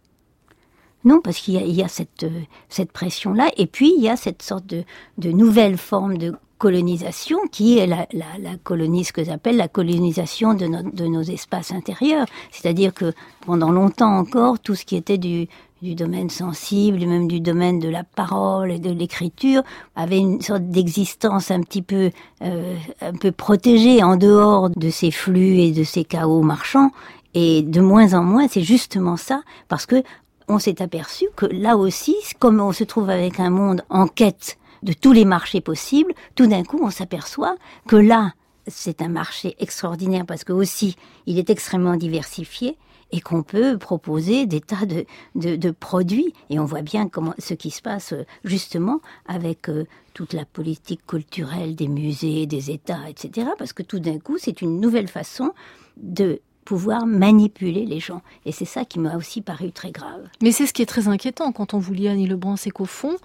Non, 1.06 1.20
parce 1.22 1.40
qu'il 1.40 1.56
y, 1.56 1.84
a, 1.84 1.88
cette, 1.90 2.26
cette 2.70 2.92
pression-là, 2.94 3.52
et 3.58 3.68
puis 3.68 3.94
il 3.98 4.02
y 4.02 4.10
a 4.10 4.16
cette 4.16 4.42
sorte 4.42 4.66
de, 4.66 4.84
de 5.18 5.32
nouvelle 5.32 5.78
forme 5.78 6.18
de 6.18 6.34
colonisation 6.58 7.40
qui 7.52 7.78
est 7.78 7.88
la, 7.88 8.08
la, 8.14 8.38
la 8.40 8.56
colonie, 8.56 9.04
ce 9.04 9.12
que 9.12 9.26
j'appelle 9.26 9.58
la 9.58 9.68
colonisation 9.68 10.54
de, 10.54 10.66
de 10.66 11.06
nos 11.06 11.22
espaces 11.22 11.74
intérieurs. 11.74 12.26
C'est-à-dire 12.52 12.94
que 12.94 13.12
pendant 13.46 13.70
longtemps 13.70 14.18
encore, 14.18 14.60
tout 14.60 14.76
ce 14.76 14.86
qui 14.86 14.96
était 14.96 15.18
du, 15.18 15.50
du 15.84 15.96
domaine 15.96 16.30
sensible, 16.30 17.00
même 17.00 17.28
du 17.28 17.42
domaine 17.42 17.80
de 17.80 17.90
la 17.90 18.06
parole 18.06 18.72
et 18.72 18.80
de 18.80 18.90
l'écriture, 18.90 19.64
avait 19.98 20.18
une 20.18 20.42
sorte 20.42 20.70
d'existence 20.70 21.52
un 21.52 21.60
petit 21.60 21.82
peu, 21.82 22.10
euh, 22.42 22.78
un 23.02 23.12
peu 23.12 23.34
protégée 23.34 24.02
en 24.02 24.16
dehors 24.16 24.70
de 24.70 24.90
ces 24.90 25.12
flux 25.12 25.60
et 25.60 25.74
de 25.74 25.84
ces 25.84 26.06
chaos 26.06 26.42
marchands. 26.42 26.92
Et 27.34 27.64
de 27.64 27.82
moins 27.82 28.14
en 28.14 28.24
moins, 28.24 28.48
c'est 28.48 28.62
justement 28.62 29.18
ça, 29.18 29.42
parce 29.68 29.86
que 29.86 30.04
on 30.48 30.58
s'est 30.58 30.82
aperçu 30.82 31.26
que 31.36 31.48
là 31.48 31.76
aussi, 31.76 32.16
comme 32.40 32.62
on 32.62 32.72
se 32.72 32.86
trouve 32.86 33.10
avec 33.10 33.42
un 33.42 33.50
monde 33.50 33.84
en 33.90 34.08
quête 34.08 34.58
de 34.84 34.94
tous 34.94 35.12
les 35.12 35.26
marchés 35.26 35.62
possibles, 35.62 36.14
tout 36.36 36.48
d'un 36.48 36.64
coup, 36.64 36.80
on 36.82 36.92
s'aperçoit 36.92 37.56
que 37.88 37.98
là, 37.98 38.32
c'est 38.68 39.02
un 39.02 39.10
marché 39.10 39.56
extraordinaire 39.60 40.26
parce 40.26 40.46
que 40.46 40.54
aussi, 40.54 40.96
il 41.26 41.40
est 41.40 41.50
extrêmement 41.50 41.98
diversifié 41.98 42.78
et 43.14 43.22
qu'on 43.22 43.44
peut 43.44 43.78
proposer 43.78 44.46
des 44.48 44.60
tas 44.60 44.86
de, 44.86 45.06
de, 45.36 45.72
produits. 45.72 46.34
Et 46.50 46.60
on 46.60 46.66
voit 46.66 46.82
bien 46.82 47.08
comment 47.08 47.36
ce 47.38 47.54
qui 47.54 47.70
se 47.70 47.82
passe 47.82 48.12
euh, 48.12 48.26
justement 48.44 49.00
avec 49.28 49.70
euh, 49.70 49.86
toute 50.16 50.34
la 50.34 50.46
politique 50.46 51.06
culturelle 51.06 51.76
des 51.76 51.88
musées, 51.88 52.48
des 52.48 52.72
États, 52.72 53.08
etc. 53.08 53.48
Parce 53.58 53.72
que 53.72 53.84
tout 53.84 54.00
d'un 54.00 54.20
coup, 54.20 54.38
c'est 54.40 54.62
une 54.62 54.82
nouvelle 54.82 55.08
façon 55.08 55.54
de 55.98 56.42
pouvoir 56.66 57.06
manipuler 57.06 57.86
les 57.86 58.00
gens. 58.00 58.22
Et 58.46 58.52
c'est 58.52 58.66
ça 58.66 58.84
qui 58.84 58.98
m'a 58.98 59.16
aussi 59.16 59.42
paru 59.42 59.72
très 59.72 59.92
grave. 59.92 60.28
Mais 60.42 60.52
c'est 60.52 60.66
ce 60.66 60.74
qui 60.74 60.82
est 60.82 60.88
très 60.88 61.08
inquiétant 61.08 61.52
quand 61.52 61.76
on 61.76 61.80
vous 61.80 61.94
lit 61.94 62.08
Annie 62.08 62.26
Lebrun, 62.26 62.56
c'est 62.56 62.72
qu'au 62.72 62.86
fond, 62.86 63.18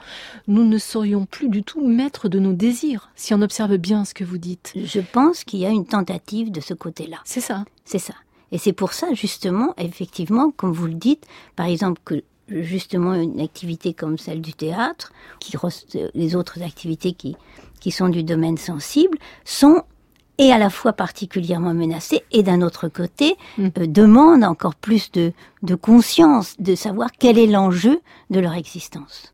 nous 0.49 0.65
ne 0.65 0.77
serions 0.77 1.25
plus 1.25 1.49
du 1.49 1.63
tout 1.63 1.87
maîtres 1.87 2.29
de 2.29 2.41
nos 2.41 2.53
désirs, 2.53 3.11
si 3.15 3.33
on 3.33 3.41
observe 3.41 3.77
bien 3.77 4.05
ce 4.05 4.13
que 4.13 4.25
vous 4.25 4.39
dites. 4.39 4.73
Je 4.77 5.01
pense 5.01 5.45
qu'il 5.45 5.61
y 5.61 5.67
a 5.67 5.71
une 5.71 5.87
tentative 5.87 6.51
de 6.51 6.61
ce 6.61 6.75
côté-là. 6.75 7.19
C'est 7.25 7.41
ça. 7.41 7.65
C'est 7.85 7.99
ça. 7.99 8.15
Et 8.53 8.59
c'est 8.59 8.73
pour 8.73 8.93
ça, 8.93 9.13
justement, 9.13 9.75
effectivement, 9.79 10.51
comme 10.51 10.73
vous 10.73 10.87
le 10.87 10.95
dites, 10.95 11.27
par 11.57 11.67
exemple, 11.67 12.01
que 12.05 12.23
justement 12.49 13.15
une 13.15 13.41
activité 13.41 13.93
comme 13.93 14.17
celle 14.17 14.41
du 14.41 14.55
théâtre, 14.55 15.13
qui 15.39 15.55
les 16.15 16.35
autres 16.35 16.63
activités 16.63 17.13
qui, 17.13 17.37
qui 17.81 17.91
sont 17.91 18.09
du 18.09 18.23
domaine 18.23 18.57
sensible, 18.57 19.19
sont 19.45 19.83
est 20.39 20.53
à 20.53 20.59
la 20.59 20.71
fois 20.71 20.93
particulièrement 20.93 21.75
menacée 21.75 22.23
et 22.31 22.43
d'un 22.43 22.63
autre 22.63 22.89
côté 22.89 23.37
Mm. 23.59 23.69
euh, 23.79 23.87
demande 23.87 24.45
encore 24.45 24.77
plus 24.77 25.11
de, 25.13 25.33
de 25.63 25.75
conscience, 25.75 26.55
de 26.61 26.75
savoir 26.75 27.11
quel 27.19 27.39
est 27.39 27.47
l'enjeu 27.47 28.01
de 28.31 28.41
leur 28.41 28.55
existence. 28.55 29.33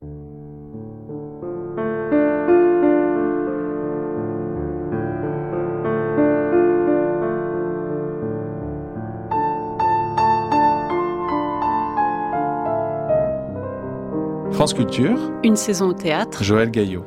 France 14.54 14.72
Culture, 14.72 15.32
Une 15.42 15.56
saison 15.56 15.88
au 15.88 15.92
théâtre, 15.94 16.44
Joël 16.44 16.70
Gaillot. 16.70 17.04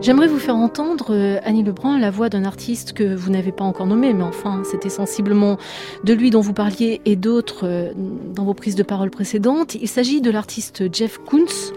J'aimerais 0.00 0.28
vous 0.28 0.38
faire 0.38 0.54
entendre, 0.54 1.06
euh, 1.10 1.40
Annie 1.42 1.64
Lebrun, 1.64 1.98
la 1.98 2.12
voix 2.12 2.28
d'un 2.28 2.44
artiste 2.44 2.92
que 2.92 3.12
vous 3.12 3.30
n'avez 3.30 3.50
pas 3.50 3.64
encore 3.64 3.86
nommé, 3.86 4.14
mais 4.14 4.22
enfin, 4.22 4.62
c'était 4.64 4.88
sensiblement 4.88 5.58
de 6.04 6.12
lui 6.12 6.30
dont 6.30 6.40
vous 6.40 6.52
parliez 6.52 7.00
et 7.06 7.16
d'autres 7.16 7.66
euh, 7.66 7.92
dans 7.96 8.44
vos 8.44 8.54
prises 8.54 8.76
de 8.76 8.84
parole 8.84 9.10
précédentes. 9.10 9.74
Il 9.74 9.88
s'agit 9.88 10.20
de 10.20 10.30
l'artiste 10.30 10.84
Jeff 10.94 11.18
Koons. 11.18 11.72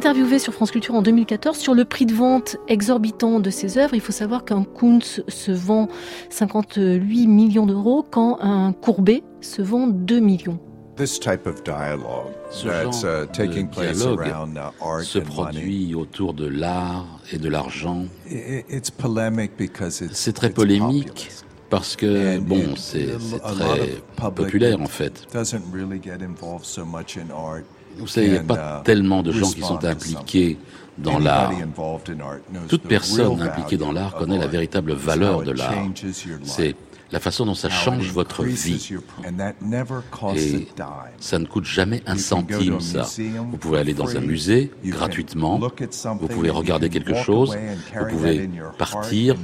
Interviewé 0.00 0.38
sur 0.38 0.52
France 0.52 0.72
Culture 0.72 0.94
en 0.94 1.00
2014 1.00 1.56
sur 1.56 1.72
le 1.74 1.86
prix 1.86 2.04
de 2.04 2.12
vente 2.12 2.58
exorbitant 2.68 3.40
de 3.40 3.48
ses 3.48 3.78
œuvres, 3.78 3.94
il 3.94 4.02
faut 4.02 4.12
savoir 4.12 4.44
qu'un 4.44 4.62
Koons 4.62 4.98
se 5.26 5.50
vend 5.52 5.88
58 6.28 7.26
millions 7.26 7.64
d'euros 7.64 8.04
quand 8.10 8.36
un 8.42 8.74
Courbet 8.74 9.22
se 9.40 9.62
vend 9.62 9.86
2 9.86 10.20
millions. 10.20 10.58
This 10.96 11.18
type 11.18 11.46
of 11.46 11.62
dialogue 11.64 12.26
Ce 12.50 12.66
that's 12.68 13.00
genre 13.00 13.22
uh, 13.22 13.26
taking 13.32 13.68
de 13.70 13.74
place 13.74 13.96
dialogue 13.96 14.20
around 14.20 14.56
uh, 14.58 14.84
art 14.84 15.00
se 15.02 15.18
and 15.18 15.22
money. 15.34 15.52
produit 15.52 15.94
autour 15.94 16.34
de 16.34 16.46
l'art 16.46 17.06
et 17.32 17.38
de 17.38 17.48
l'argent. 17.48 18.04
i- 18.30 18.64
it's 18.68 18.90
polemic 18.90 19.52
because 19.56 20.02
it's 20.02 20.12
C'est 20.14 20.34
très 20.34 20.48
it's 20.48 20.56
polémique 20.56 21.30
parce 21.70 21.96
que, 21.96 22.38
bon, 22.38 22.58
it- 22.58 22.76
c'est 22.76 23.08
très 23.40 24.30
populaire 24.30 24.78
en 24.82 24.86
fait. 24.86 25.26
Vous 27.98 28.06
savez, 28.06 28.26
il 28.26 28.32
n'y 28.32 28.38
a 28.38 28.42
pas 28.42 28.80
uh, 28.80 28.84
tellement 28.84 29.22
de 29.22 29.32
gens 29.32 29.50
qui 29.50 29.60
sont 29.60 29.84
impliqués 29.84 30.58
dans 30.98 31.18
l'art. 31.18 31.52
Toute 32.68 32.82
personne 32.82 33.40
impliquée 33.40 33.76
dans 33.76 33.92
l'art 33.92 34.14
connaît 34.14 34.38
la 34.38 34.46
véritable 34.46 34.92
valeur 34.92 35.42
de 35.42 35.52
l'art. 35.52 35.74
C'est 36.44 36.74
la 37.12 37.20
façon 37.20 37.46
dont 37.46 37.54
ça 37.54 37.68
change 37.68 38.10
votre 38.10 38.42
vie. 38.42 38.94
Et 40.36 40.68
ça 41.18 41.38
ne 41.38 41.46
coûte 41.46 41.64
jamais 41.64 42.02
un 42.06 42.16
centime, 42.16 42.80
ça. 42.80 43.06
Vous 43.50 43.56
pouvez 43.56 43.78
aller 43.78 43.94
dans 43.94 44.16
un 44.16 44.20
musée 44.20 44.72
gratuitement. 44.84 45.60
Vous 46.20 46.28
pouvez 46.28 46.50
regarder 46.50 46.88
quelque 46.88 47.14
chose. 47.14 47.56
Vous 47.96 48.06
pouvez 48.08 48.50
partir, 48.78 49.36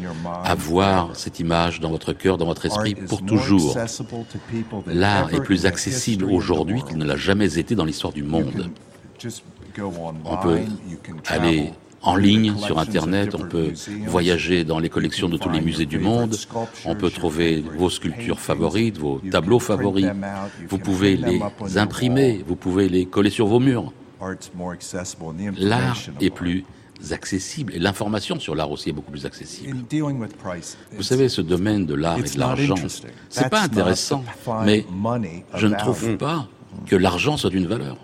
avoir 0.45 1.15
cette 1.15 1.41
image 1.41 1.81
dans 1.81 1.91
votre 1.91 2.13
cœur, 2.13 2.39
dans 2.39 2.47
votre 2.47 2.67
esprit 2.67 2.95
pour 2.95 3.25
toujours. 3.25 3.77
L'art 4.87 5.33
est 5.33 5.41
plus 5.41 5.67
accessible 5.67 6.25
aujourd'hui 6.25 6.83
qu'il 6.83 6.99
ne 6.99 7.05
l'a 7.05 7.17
jamais 7.17 7.59
été 7.59 7.75
dans 7.75 7.85
l'histoire 7.85 8.13
du 8.13 8.25
monde. 8.25 8.71
On 10.25 10.37
peut 10.37 10.61
aller 11.27 11.73
en 12.03 12.17
ligne 12.17 12.57
sur 12.59 12.79
Internet, 12.79 13.35
on 13.35 13.47
peut 13.47 13.73
voyager 14.07 14.65
dans 14.65 14.79
les 14.79 14.89
collections 14.89 15.29
de 15.29 15.37
tous 15.37 15.51
les 15.51 15.61
musées 15.61 15.87
du 15.87 15.99
monde, 15.99 16.37
on 16.85 16.95
peut 16.97 17.11
trouver 17.11 17.65
vos 17.77 17.91
sculptures 17.91 18.41
favorites, 18.41 18.99
vos 18.99 19.21
tableaux 19.31 19.61
favoris, 19.61 20.09
vous 20.69 20.79
pouvez 20.79 21.17
les 21.17 21.79
imprimer, 21.79 22.45
vous 22.47 22.57
pouvez 22.57 22.89
les 22.89 23.07
coller 23.07 23.31
sur 23.31 23.47
vos 23.47 23.61
murs. 23.61 23.93
L'art 25.59 25.99
est 26.21 26.31
plus 26.31 26.65
accessible 27.11 27.75
et 27.75 27.81
l'information 27.81 28.39
sur 28.39 28.55
l'art 28.55 28.71
aussi 28.71 28.91
est 28.91 28.93
beaucoup 28.93 29.11
plus 29.11 29.27
accessible. 29.27 29.77
Vous 30.97 31.03
savez, 31.03 31.29
ce 31.29 31.41
domaine 31.41 31.87
de 31.87 31.95
l'art 31.95 32.19
et 32.19 32.23
de 32.23 32.39
l'argent, 32.39 32.77
c'est 33.29 33.49
pas 33.49 33.63
intéressant, 33.63 34.25
mais 34.65 34.87
je 35.55 35.67
ne 35.67 35.77
trouve 35.77 36.17
pas 36.17 36.49
que 36.87 36.97
l'argent 36.97 37.37
soit 37.37 37.53
une 37.53 37.67
valeur. 37.67 37.97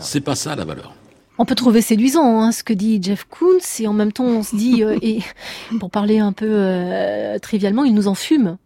C'est 0.00 0.20
pas 0.20 0.34
ça 0.34 0.54
la 0.56 0.64
valeur. 0.64 0.94
On 1.38 1.44
peut 1.44 1.56
trouver 1.56 1.80
séduisant 1.82 2.40
hein, 2.40 2.52
ce 2.52 2.62
que 2.62 2.72
dit 2.72 3.00
Jeff 3.02 3.24
Koons 3.24 3.58
et 3.80 3.88
en 3.88 3.92
même 3.92 4.12
temps 4.12 4.24
on 4.24 4.42
se 4.44 4.54
dit, 4.54 4.84
euh, 4.84 4.96
et 5.02 5.18
pour 5.80 5.90
parler 5.90 6.18
un 6.20 6.32
peu 6.32 6.46
euh, 6.48 7.38
trivialement, 7.40 7.82
il 7.84 7.92
nous 7.94 8.06
en 8.06 8.14
fume. 8.14 8.56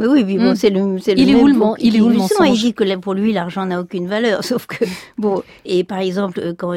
Oui, 0.00 0.06
oui, 0.10 0.24
puis 0.24 0.38
bon, 0.38 0.52
Mm. 0.52 0.56
c'est 0.56 0.70
le, 0.70 0.98
c'est 0.98 1.14
le 1.14 1.20
Il 1.20 1.28
est 1.30 1.34
même 1.34 1.56
men- 1.58 1.74
il 1.78 1.94
est 1.94 2.00
où 2.00 2.08
le 2.08 2.16
il 2.46 2.58
dit 2.58 2.72
que 2.72 2.84
là, 2.84 2.96
pour 2.96 3.12
lui, 3.12 3.34
l'argent 3.34 3.66
n'a 3.66 3.78
aucune 3.80 4.08
valeur. 4.08 4.42
Sauf 4.50 4.66
que, 4.66 4.84
bon, 5.18 5.42
et 5.66 5.84
par 5.84 5.98
exemple, 5.98 6.40
euh, 6.42 6.54
quand 6.56 6.72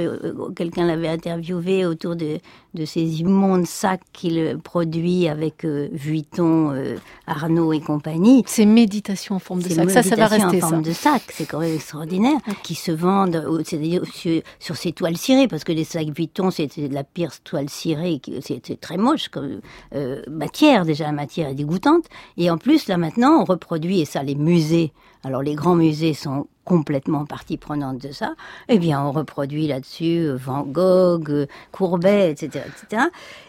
quelqu'un 0.55 0.85
l'avait 0.85 1.07
interviewé 1.07 1.85
autour 1.85 2.17
de, 2.17 2.39
de 2.73 2.85
ces 2.85 3.21
immondes 3.21 3.65
sacs 3.65 4.01
qu'il 4.13 4.57
produit 4.63 5.27
avec 5.27 5.65
euh, 5.65 5.89
Vuitton, 5.91 6.71
euh, 6.71 6.97
Arnaud 7.27 7.73
et 7.73 7.79
compagnie, 7.79 8.43
C'est 8.47 8.65
méditation 8.65 9.35
en 9.35 9.39
forme 9.39 9.61
de 9.61 9.69
c'est 9.69 9.75
sac. 9.75 9.89
Ça, 9.91 10.03
ça 10.03 10.15
va 10.15 10.27
rester 10.27 10.57
en 10.57 10.61
ça. 10.61 10.67
forme 10.67 10.81
de 10.81 10.91
sac, 10.91 11.21
c'est 11.31 11.45
quand 11.45 11.59
même 11.59 11.75
extraordinaire, 11.75 12.39
qui 12.63 12.75
se 12.75 12.91
vendent, 12.91 13.63
c'est-à-dire 13.65 14.05
sur, 14.05 14.41
sur 14.59 14.75
ces 14.75 14.91
toiles 14.91 15.17
cirées, 15.17 15.47
parce 15.47 15.63
que 15.63 15.71
les 15.71 15.83
sacs 15.83 16.09
Vuitton, 16.09 16.51
c'était 16.51 16.87
de 16.87 16.93
la 16.93 17.03
pire 17.03 17.31
toile 17.43 17.69
cirée, 17.69 18.21
c'était 18.41 18.75
très 18.75 18.97
moche 18.97 19.29
comme 19.29 19.61
euh, 19.95 20.21
matière, 20.29 20.85
déjà 20.85 21.05
la 21.05 21.11
matière 21.11 21.49
est 21.49 21.55
dégoûtante, 21.55 22.05
et 22.37 22.49
en 22.49 22.57
plus, 22.57 22.87
là 22.87 22.97
maintenant, 22.97 23.41
on 23.41 23.45
reproduit, 23.45 24.01
et 24.01 24.05
ça, 24.05 24.23
les 24.23 24.35
musées, 24.35 24.93
alors 25.23 25.41
les 25.41 25.55
grands 25.55 25.75
musées 25.75 26.13
sont 26.13 26.47
complètement 26.65 27.25
partie 27.25 27.57
prenante 27.57 27.97
de 27.97 28.11
ça, 28.11 28.35
eh 28.69 28.79
bien, 28.79 29.03
on 29.03 29.11
reproduit 29.11 29.67
là-dessus 29.67 30.19
euh, 30.19 30.35
Van 30.35 30.63
Gogh, 30.63 31.29
euh, 31.29 31.45
Courbet, 31.71 32.31
etc., 32.31 32.65
etc. 32.65 33.03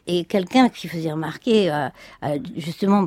Et 0.07 0.24
quelqu'un 0.24 0.68
qui 0.68 0.88
faisait 0.88 1.12
remarquer, 1.12 1.70
euh, 1.70 2.38
justement, 2.57 3.07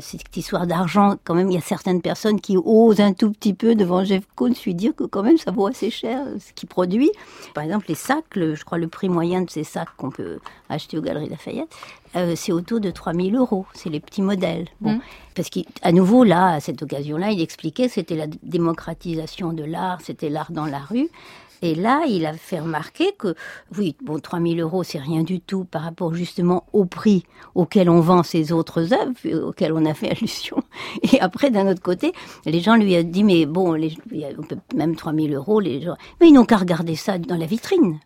cette 0.00 0.36
histoire 0.36 0.66
d'argent, 0.66 1.16
quand 1.24 1.34
même, 1.34 1.50
il 1.50 1.54
y 1.54 1.58
a 1.58 1.62
certaines 1.62 2.02
personnes 2.02 2.40
qui 2.40 2.56
osent 2.56 3.00
un 3.00 3.12
tout 3.12 3.32
petit 3.32 3.54
peu 3.54 3.74
devant 3.74 4.04
Jeff 4.04 4.24
Koons 4.36 4.52
lui 4.64 4.74
dire 4.74 4.94
que 4.94 5.04
quand 5.04 5.22
même, 5.22 5.38
ça 5.38 5.50
vaut 5.50 5.66
assez 5.66 5.90
cher 5.90 6.24
ce 6.38 6.52
qu'il 6.52 6.68
produit. 6.68 7.10
Par 7.54 7.64
exemple, 7.64 7.86
les 7.88 7.94
sacs, 7.94 8.24
je 8.34 8.64
crois 8.64 8.78
le 8.78 8.88
prix 8.88 9.08
moyen 9.08 9.42
de 9.42 9.50
ces 9.50 9.64
sacs 9.64 9.88
qu'on 9.96 10.10
peut 10.10 10.38
acheter 10.68 10.98
aux 10.98 11.02
Galeries 11.02 11.28
Lafayette, 11.28 11.74
euh, 12.16 12.34
c'est 12.36 12.52
autour 12.52 12.80
de 12.80 12.90
3000 12.90 13.36
euros. 13.36 13.66
C'est 13.74 13.90
les 13.90 14.00
petits 14.00 14.22
modèles. 14.22 14.66
Bon, 14.80 14.92
Mm. 14.92 15.00
parce 15.34 15.50
qu'à 15.50 15.92
nouveau, 15.92 16.24
là, 16.24 16.54
à 16.54 16.60
cette 16.60 16.82
occasion-là, 16.82 17.30
il 17.30 17.40
expliquait 17.40 17.86
que 17.86 17.92
c'était 17.94 18.16
la 18.16 18.26
démocratisation 18.42 19.52
de 19.52 19.64
l'art, 19.64 20.00
c'était 20.02 20.28
l'art 20.28 20.52
dans 20.52 20.66
la 20.66 20.78
rue. 20.78 21.08
Et 21.60 21.74
là, 21.74 22.02
il 22.08 22.24
a 22.24 22.34
fait 22.34 22.60
remarquer 22.60 23.12
que, 23.18 23.34
oui, 23.76 23.96
bon, 24.00 24.20
3000 24.20 24.60
euros, 24.60 24.84
c'est 24.84 24.98
rien 25.00 25.24
du 25.24 25.40
tout 25.40 25.64
par 25.64 25.82
rapport 25.82 26.14
justement 26.14 26.64
au 26.72 26.84
prix 26.84 27.24
auquel 27.56 27.90
on 27.90 28.00
vend 28.00 28.22
ces 28.22 28.52
autres 28.52 28.92
œuvres, 28.92 29.12
euh, 29.26 29.48
auxquelles 29.48 29.72
on 29.72 29.84
a 29.84 29.94
fait 29.94 30.10
allusion. 30.16 30.62
Et 31.12 31.20
après, 31.20 31.50
d'un 31.50 31.68
autre 31.68 31.82
côté, 31.82 32.12
les 32.46 32.60
gens 32.60 32.76
lui 32.76 32.96
ont 32.96 33.02
dit, 33.02 33.24
mais 33.24 33.44
bon, 33.46 33.72
les, 33.72 33.96
même 34.74 34.94
3000 34.94 35.34
euros, 35.34 35.58
les 35.58 35.80
gens, 35.82 35.96
mais 36.20 36.28
ils 36.28 36.32
n'ont 36.32 36.44
qu'à 36.44 36.58
regarder 36.58 36.94
ça 36.94 37.18
dans 37.18 37.36
la 37.36 37.46
vitrine. 37.46 37.98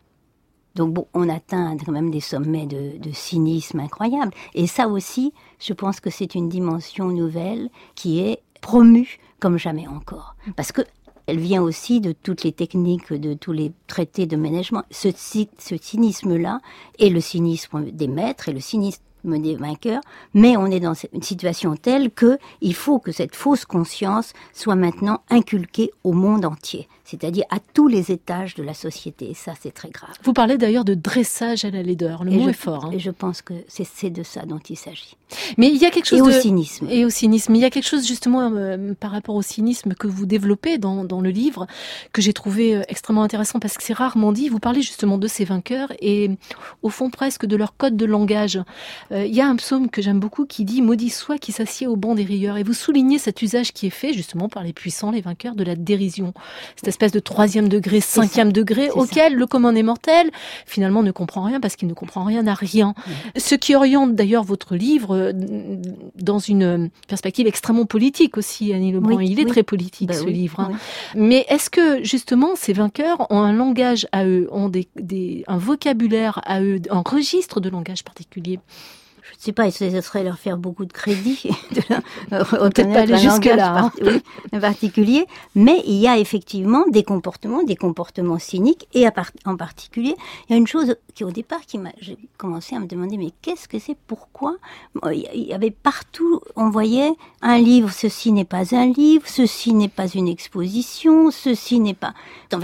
Donc 0.75 0.93
bon, 0.93 1.07
on 1.13 1.29
atteint 1.29 1.77
quand 1.85 1.91
même 1.91 2.11
des 2.11 2.19
sommets 2.19 2.65
de, 2.65 3.11
cynisme 3.11 3.79
incroyables. 3.79 4.33
Et 4.55 4.67
ça 4.67 4.87
aussi, 4.87 5.33
je 5.59 5.73
pense 5.73 5.99
que 5.99 6.09
c'est 6.09 6.35
une 6.35 6.49
dimension 6.49 7.07
nouvelle 7.07 7.69
qui 7.95 8.21
est 8.21 8.41
promue 8.61 9.19
comme 9.39 9.57
jamais 9.57 9.87
encore. 9.87 10.35
Parce 10.55 10.71
que 10.71 10.81
elle 11.25 11.39
vient 11.39 11.61
aussi 11.61 12.01
de 12.01 12.11
toutes 12.11 12.43
les 12.43 12.51
techniques, 12.51 13.13
de 13.13 13.33
tous 13.33 13.53
les 13.53 13.71
traités 13.87 14.25
de 14.25 14.35
management. 14.35 14.83
Ce, 14.91 15.07
ce 15.11 15.77
cynisme-là 15.77 16.59
est 16.99 17.09
le 17.09 17.21
cynisme 17.21 17.91
des 17.91 18.07
maîtres 18.07 18.49
et 18.49 18.53
le 18.53 18.59
cynisme 18.59 19.01
des 19.23 19.55
vainqueurs, 19.55 20.01
mais 20.33 20.57
on 20.57 20.65
est 20.67 20.79
dans 20.79 20.93
une 21.13 21.21
situation 21.21 21.75
telle 21.75 22.11
que 22.11 22.37
il 22.61 22.75
faut 22.75 22.99
que 22.99 23.11
cette 23.11 23.35
fausse 23.35 23.65
conscience 23.65 24.33
soit 24.53 24.75
maintenant 24.75 25.21
inculquée 25.29 25.91
au 26.03 26.11
monde 26.13 26.45
entier, 26.45 26.87
c'est-à-dire 27.05 27.43
à 27.49 27.57
tous 27.73 27.87
les 27.87 28.11
étages 28.11 28.55
de 28.55 28.63
la 28.63 28.73
société. 28.73 29.29
Et 29.29 29.33
ça, 29.33 29.53
c'est 29.61 29.73
très 29.73 29.89
grave. 29.89 30.15
Vous 30.23 30.33
parlez 30.33 30.57
d'ailleurs 30.57 30.85
de 30.85 30.93
dressage 30.93 31.65
à 31.65 31.69
la 31.69 31.83
laideur. 31.83 32.23
Le 32.23 32.31
Et 32.31 32.37
mot 32.37 32.43
je, 32.45 32.49
est 32.49 32.53
fort. 32.53 32.85
hein. 32.85 32.91
Et 32.93 32.99
je 32.99 33.11
pense 33.11 33.41
que 33.41 33.53
c'est 33.67 34.09
de 34.09 34.23
ça 34.23 34.45
dont 34.45 34.59
il 34.69 34.77
s'agit. 34.77 35.15
Mais 35.57 35.67
il 35.69 35.77
y 35.77 35.85
a 35.85 35.89
quelque 35.91 36.05
chose 36.07 36.19
Et 36.19 36.21
au 36.21 36.31
cynisme. 36.31 36.87
Et 36.89 37.05
au 37.05 37.09
cynisme. 37.09 37.55
Il 37.55 37.61
y 37.61 37.65
a 37.65 37.69
quelque 37.69 37.87
chose 37.87 38.07
justement 38.07 38.51
euh, 38.53 38.93
par 38.99 39.11
rapport 39.11 39.35
au 39.35 39.41
cynisme 39.41 39.93
que 39.95 40.07
vous 40.07 40.25
développez 40.25 40.77
dans, 40.77 41.03
dans 41.03 41.21
le 41.21 41.29
livre 41.29 41.67
que 42.13 42.21
j'ai 42.21 42.33
trouvé 42.33 42.75
euh, 42.75 42.81
extrêmement 42.87 43.23
intéressant 43.23 43.59
parce 43.59 43.77
que 43.77 43.83
c'est 43.83 43.93
rarement 43.93 44.31
dit. 44.31 44.47
Vous 44.49 44.59
parlez 44.59 44.81
justement 44.81 45.17
de 45.17 45.27
ces 45.27 45.43
vainqueurs 45.45 45.91
et 45.99 46.29
au 46.83 46.89
fond 46.89 47.09
presque 47.09 47.45
de 47.45 47.55
leur 47.55 47.75
code 47.75 47.97
de 47.97 48.05
langage. 48.05 48.59
Euh, 49.11 49.25
il 49.25 49.33
y 49.33 49.41
a 49.41 49.47
un 49.47 49.55
psaume 49.55 49.89
que 49.89 50.01
j'aime 50.01 50.19
beaucoup 50.19 50.45
qui 50.45 50.63
dit 50.65 50.81
Maudit 50.81 51.09
soit 51.09 51.37
qui 51.37 51.51
s'assied 51.51 51.87
au 51.87 51.95
banc 51.95 52.15
des 52.15 52.23
rieurs. 52.23 52.57
Et 52.57 52.63
vous 52.63 52.73
soulignez 52.73 53.17
cet 53.17 53.41
usage 53.41 53.73
qui 53.73 53.87
est 53.87 53.91
fait 53.91 54.13
justement 54.13 54.49
par 54.49 54.63
les 54.63 54.73
puissants, 54.73 55.11
les 55.11 55.21
vainqueurs 55.21 55.55
de 55.55 55.63
la 55.63 55.75
dérision. 55.75 56.33
C'est 56.75 56.92
espèce 56.93 57.11
de 57.11 57.19
troisième 57.19 57.67
degré, 57.69 57.99
cinquième 58.01 58.51
degré, 58.51 58.89
auquel 58.91 59.33
le 59.33 59.47
commun 59.47 59.73
des 59.73 59.83
mortels, 59.83 60.29
finalement, 60.65 61.01
ne 61.01 61.11
comprend 61.11 61.43
rien 61.43 61.59
parce 61.59 61.75
qu'il 61.75 61.87
ne 61.87 61.93
comprend 61.93 62.23
rien 62.23 62.45
à 62.45 62.53
rien. 62.53 62.93
Ce 63.35 63.55
qui 63.55 63.75
oriente 63.75 64.15
d'ailleurs 64.15 64.43
votre 64.43 64.75
livre 64.75 65.15
euh, 65.15 65.31
dans 66.15 66.39
une 66.39 66.89
perspective 67.07 67.47
extrêmement 67.47 67.85
politique 67.85 68.37
aussi, 68.37 68.73
Annie 68.73 68.91
Lebrun. 68.91 69.21
Il 69.23 69.39
est 69.39 69.45
très 69.45 69.63
politique, 69.63 70.09
bah 70.09 70.13
ce 70.13 70.25
livre. 70.25 70.59
Hein. 70.59 70.71
Mais 71.15 71.45
est-ce 71.49 71.69
que, 71.69 72.03
justement, 72.03 72.51
ces 72.55 72.73
vainqueurs 72.73 73.25
ont 73.31 73.39
un 73.39 73.53
langage 73.53 74.07
à 74.11 74.25
eux, 74.25 74.47
ont 74.51 74.69
des, 74.69 74.87
un 75.47 75.57
vocabulaire 75.57 76.41
à 76.45 76.61
eux, 76.61 76.79
un 76.89 77.03
registre 77.05 77.59
de 77.59 77.69
langage 77.69 78.03
particulier? 78.03 78.59
Sais 79.43 79.51
pas, 79.51 79.69
ce 79.71 80.01
serait 80.01 80.23
leur 80.23 80.39
faire 80.39 80.57
beaucoup 80.57 80.85
de 80.85 80.93
crédit, 80.93 81.49
de 81.71 81.81
peut-être 82.29 82.93
pas 82.93 83.01
aller 83.01 83.17
jusque 83.17 83.45
là, 83.45 83.91
hein. 84.01 84.59
particulier. 84.59 85.25
Mais 85.55 85.81
il 85.85 85.95
y 85.95 86.07
a 86.07 86.17
effectivement 86.17 86.85
des 86.89 87.03
comportements, 87.03 87.63
des 87.63 87.75
comportements 87.75 88.39
cyniques, 88.39 88.87
et 88.93 89.05
en 89.45 89.57
particulier, 89.57 90.15
il 90.47 90.53
y 90.53 90.55
a 90.55 90.57
une 90.57 90.67
chose 90.67 90.95
qui 91.13 91.23
au 91.23 91.31
départ 91.31 91.61
qui 91.65 91.77
m'a, 91.77 91.91
j'ai 91.99 92.17
commencé 92.37 92.75
à 92.75 92.79
me 92.79 92.87
demander, 92.87 93.17
mais 93.17 93.31
qu'est-ce 93.41 93.67
que 93.67 93.79
c'est, 93.79 93.97
pourquoi? 94.07 94.55
Il 95.11 95.43
y 95.47 95.53
avait 95.53 95.71
partout, 95.71 96.41
on 96.55 96.69
voyait 96.69 97.11
un 97.41 97.57
livre, 97.57 97.91
ceci 97.91 98.31
n'est 98.31 98.45
pas 98.45 98.75
un 98.75 98.87
livre, 98.87 99.27
ceci 99.27 99.73
n'est 99.73 99.89
pas 99.89 100.07
une 100.07 100.27
exposition, 100.27 101.31
ceci 101.31 101.79
n'est 101.79 101.93
pas. 101.93 102.13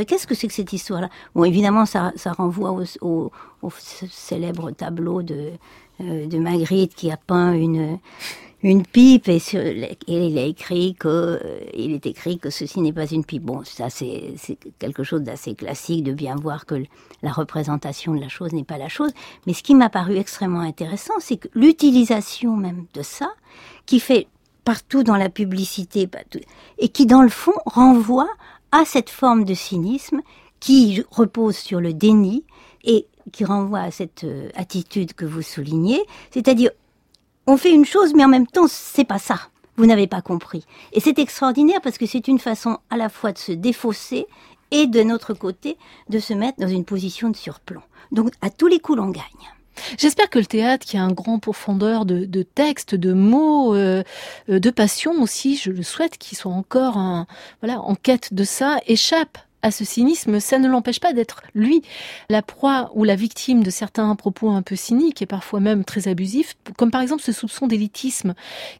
qu'est-ce 0.07 0.27
que 0.27 0.35
c'est 0.35 0.47
que 0.47 0.53
cette 0.53 0.73
histoire-là? 0.73 1.09
Bon, 1.35 1.43
évidemment, 1.43 1.85
ça, 1.85 2.13
ça 2.15 2.31
renvoie 2.31 2.71
au, 2.71 2.83
au, 3.01 3.31
au 3.61 3.69
célèbre 4.09 4.71
tableau 4.71 5.21
de 5.21 5.51
de 5.99 6.37
Magritte 6.37 6.95
qui 6.95 7.11
a 7.11 7.17
peint 7.17 7.53
une 7.53 7.99
une 8.61 8.85
pipe 8.85 9.29
et, 9.29 9.39
sur, 9.39 9.61
il 9.65 10.37
a 10.37 10.43
écrit 10.43 10.95
que 10.95 11.07
euh, 11.07 11.59
il 11.73 11.93
est 11.93 12.05
écrit 12.05 12.39
que 12.39 12.49
ceci 12.49 12.81
n'est 12.81 12.93
pas 12.93 13.07
une 13.07 13.23
pipe. 13.23 13.43
Bon, 13.43 13.63
ça 13.63 13.89
c'est 13.89 14.33
quelque 14.79 15.03
chose 15.03 15.21
d'assez 15.21 15.55
classique 15.55 16.03
de 16.03 16.11
bien 16.11 16.35
voir 16.35 16.65
que 16.65 16.83
la 17.21 17.31
représentation 17.31 18.13
de 18.13 18.19
la 18.19 18.27
chose 18.27 18.51
n'est 18.51 18.65
pas 18.65 18.77
la 18.77 18.89
chose. 18.89 19.11
Mais 19.47 19.53
ce 19.53 19.63
qui 19.63 19.75
m'a 19.75 19.89
paru 19.89 20.17
extrêmement 20.17 20.59
intéressant, 20.59 21.13
c'est 21.19 21.37
que 21.37 21.47
l'utilisation 21.53 22.57
même 22.57 22.85
de 22.93 23.01
ça, 23.01 23.31
qui 23.85 23.99
fait 23.99 24.27
partout 24.65 25.03
dans 25.03 25.15
la 25.15 25.29
publicité, 25.29 26.09
et 26.77 26.89
qui 26.89 27.05
dans 27.05 27.21
le 27.21 27.29
fond 27.29 27.53
renvoie 27.65 28.29
à 28.71 28.83
cette 28.85 29.09
forme 29.09 29.45
de 29.45 29.53
cynisme 29.53 30.21
qui 30.59 31.01
repose 31.09 31.55
sur 31.55 31.79
le 31.79 31.93
déni 31.93 32.43
et 32.83 33.07
qui 33.31 33.45
renvoie 33.45 33.81
à 33.81 33.91
cette 33.91 34.23
euh, 34.23 34.49
attitude 34.55 35.13
que 35.13 35.25
vous 35.25 35.41
soulignez, 35.41 36.01
c'est-à-dire 36.31 36.71
on 37.47 37.57
fait 37.57 37.71
une 37.71 37.85
chose 37.85 38.13
mais 38.13 38.23
en 38.23 38.29
même 38.29 38.47
temps 38.47 38.67
c'est 38.67 39.05
pas 39.05 39.19
ça. 39.19 39.39
Vous 39.77 39.85
n'avez 39.85 40.07
pas 40.07 40.21
compris. 40.21 40.65
Et 40.91 40.99
c'est 40.99 41.19
extraordinaire 41.19 41.79
parce 41.81 41.97
que 41.97 42.05
c'est 42.05 42.27
une 42.27 42.39
façon 42.39 42.79
à 42.89 42.97
la 42.97 43.07
fois 43.07 43.31
de 43.31 43.37
se 43.37 43.53
défausser 43.53 44.27
et 44.71 44.87
de 44.87 45.01
notre 45.03 45.33
côté 45.33 45.77
de 46.09 46.19
se 46.19 46.33
mettre 46.33 46.59
dans 46.59 46.67
une 46.67 46.83
position 46.83 47.29
de 47.29 47.37
surplomb. 47.37 47.81
Donc 48.11 48.33
à 48.41 48.49
tous 48.49 48.67
les 48.67 48.79
coups 48.79 48.97
l'on 48.97 49.09
gagne. 49.09 49.23
J'espère 49.97 50.29
que 50.29 50.39
le 50.39 50.45
théâtre, 50.45 50.85
qui 50.85 50.97
a 50.97 51.03
un 51.03 51.11
grand 51.13 51.39
profondeur 51.39 52.05
de, 52.05 52.43
textes, 52.43 52.95
de 52.95 53.13
mots, 53.13 53.73
euh, 53.73 54.03
euh, 54.49 54.59
de 54.59 54.69
passion 54.69 55.21
aussi, 55.21 55.55
je 55.55 55.71
le 55.71 55.83
souhaite, 55.83 56.17
qu'il 56.17 56.37
soit 56.37 56.51
encore 56.51 57.25
voilà, 57.61 57.79
en 57.79 57.95
quête 57.95 58.33
de 58.33 58.43
ça, 58.43 58.79
échappe 58.87 59.37
à 59.61 59.71
ce 59.71 59.83
cynisme, 59.83 60.39
ça 60.39 60.59
ne 60.59 60.67
l'empêche 60.67 60.99
pas 60.99 61.13
d'être 61.13 61.43
lui 61.53 61.81
la 62.29 62.41
proie 62.41 62.91
ou 62.93 63.03
la 63.03 63.15
victime 63.15 63.63
de 63.63 63.69
certains 63.69 64.15
propos 64.15 64.49
un 64.49 64.61
peu 64.61 64.75
cyniques 64.75 65.21
et 65.21 65.25
parfois 65.25 65.59
même 65.59 65.83
très 65.83 66.07
abusifs, 66.07 66.55
comme 66.77 66.91
par 66.91 67.01
exemple 67.01 67.23
ce 67.23 67.31
soupçon 67.31 67.67
d'élitisme 67.67 68.33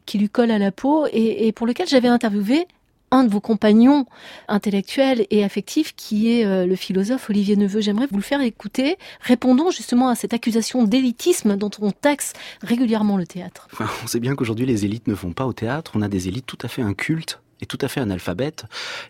qui 0.06 0.18
lui 0.18 0.28
colle 0.28 0.50
à 0.50 0.58
la 0.58 0.72
peau 0.72 1.06
et, 1.12 1.52
pour 1.52 1.66
lequel 1.66 1.88
j'avais 1.88 2.08
interviewé 2.08 2.66
un 3.12 3.24
de 3.24 3.28
vos 3.28 3.40
compagnons 3.40 4.06
intellectuels 4.46 5.26
et 5.30 5.42
affectifs 5.42 5.96
qui 5.96 6.30
est 6.30 6.46
euh, 6.46 6.64
le 6.64 6.76
philosophe 6.76 7.28
Olivier 7.28 7.56
Neveu. 7.56 7.80
J'aimerais 7.80 8.06
vous 8.08 8.18
le 8.18 8.22
faire 8.22 8.40
écouter. 8.40 8.98
Répondons 9.20 9.72
justement 9.72 10.08
à 10.08 10.14
cette 10.14 10.32
accusation 10.32 10.84
d'élitisme 10.84 11.56
dont 11.56 11.72
on 11.80 11.90
taxe 11.90 12.34
régulièrement 12.62 13.16
le 13.16 13.26
théâtre. 13.26 13.66
on 14.04 14.06
sait 14.06 14.20
bien 14.20 14.36
qu'aujourd'hui 14.36 14.64
les 14.64 14.84
élites 14.84 15.08
ne 15.08 15.14
vont 15.14 15.32
pas 15.32 15.46
au 15.46 15.52
théâtre. 15.52 15.90
On 15.96 16.02
a 16.02 16.08
des 16.08 16.28
élites 16.28 16.46
tout 16.46 16.58
à 16.62 16.68
fait 16.68 16.82
incultes 16.82 17.40
est 17.62 17.66
tout 17.66 17.78
à 17.80 17.88
fait 17.88 18.00
analphabète. 18.00 18.64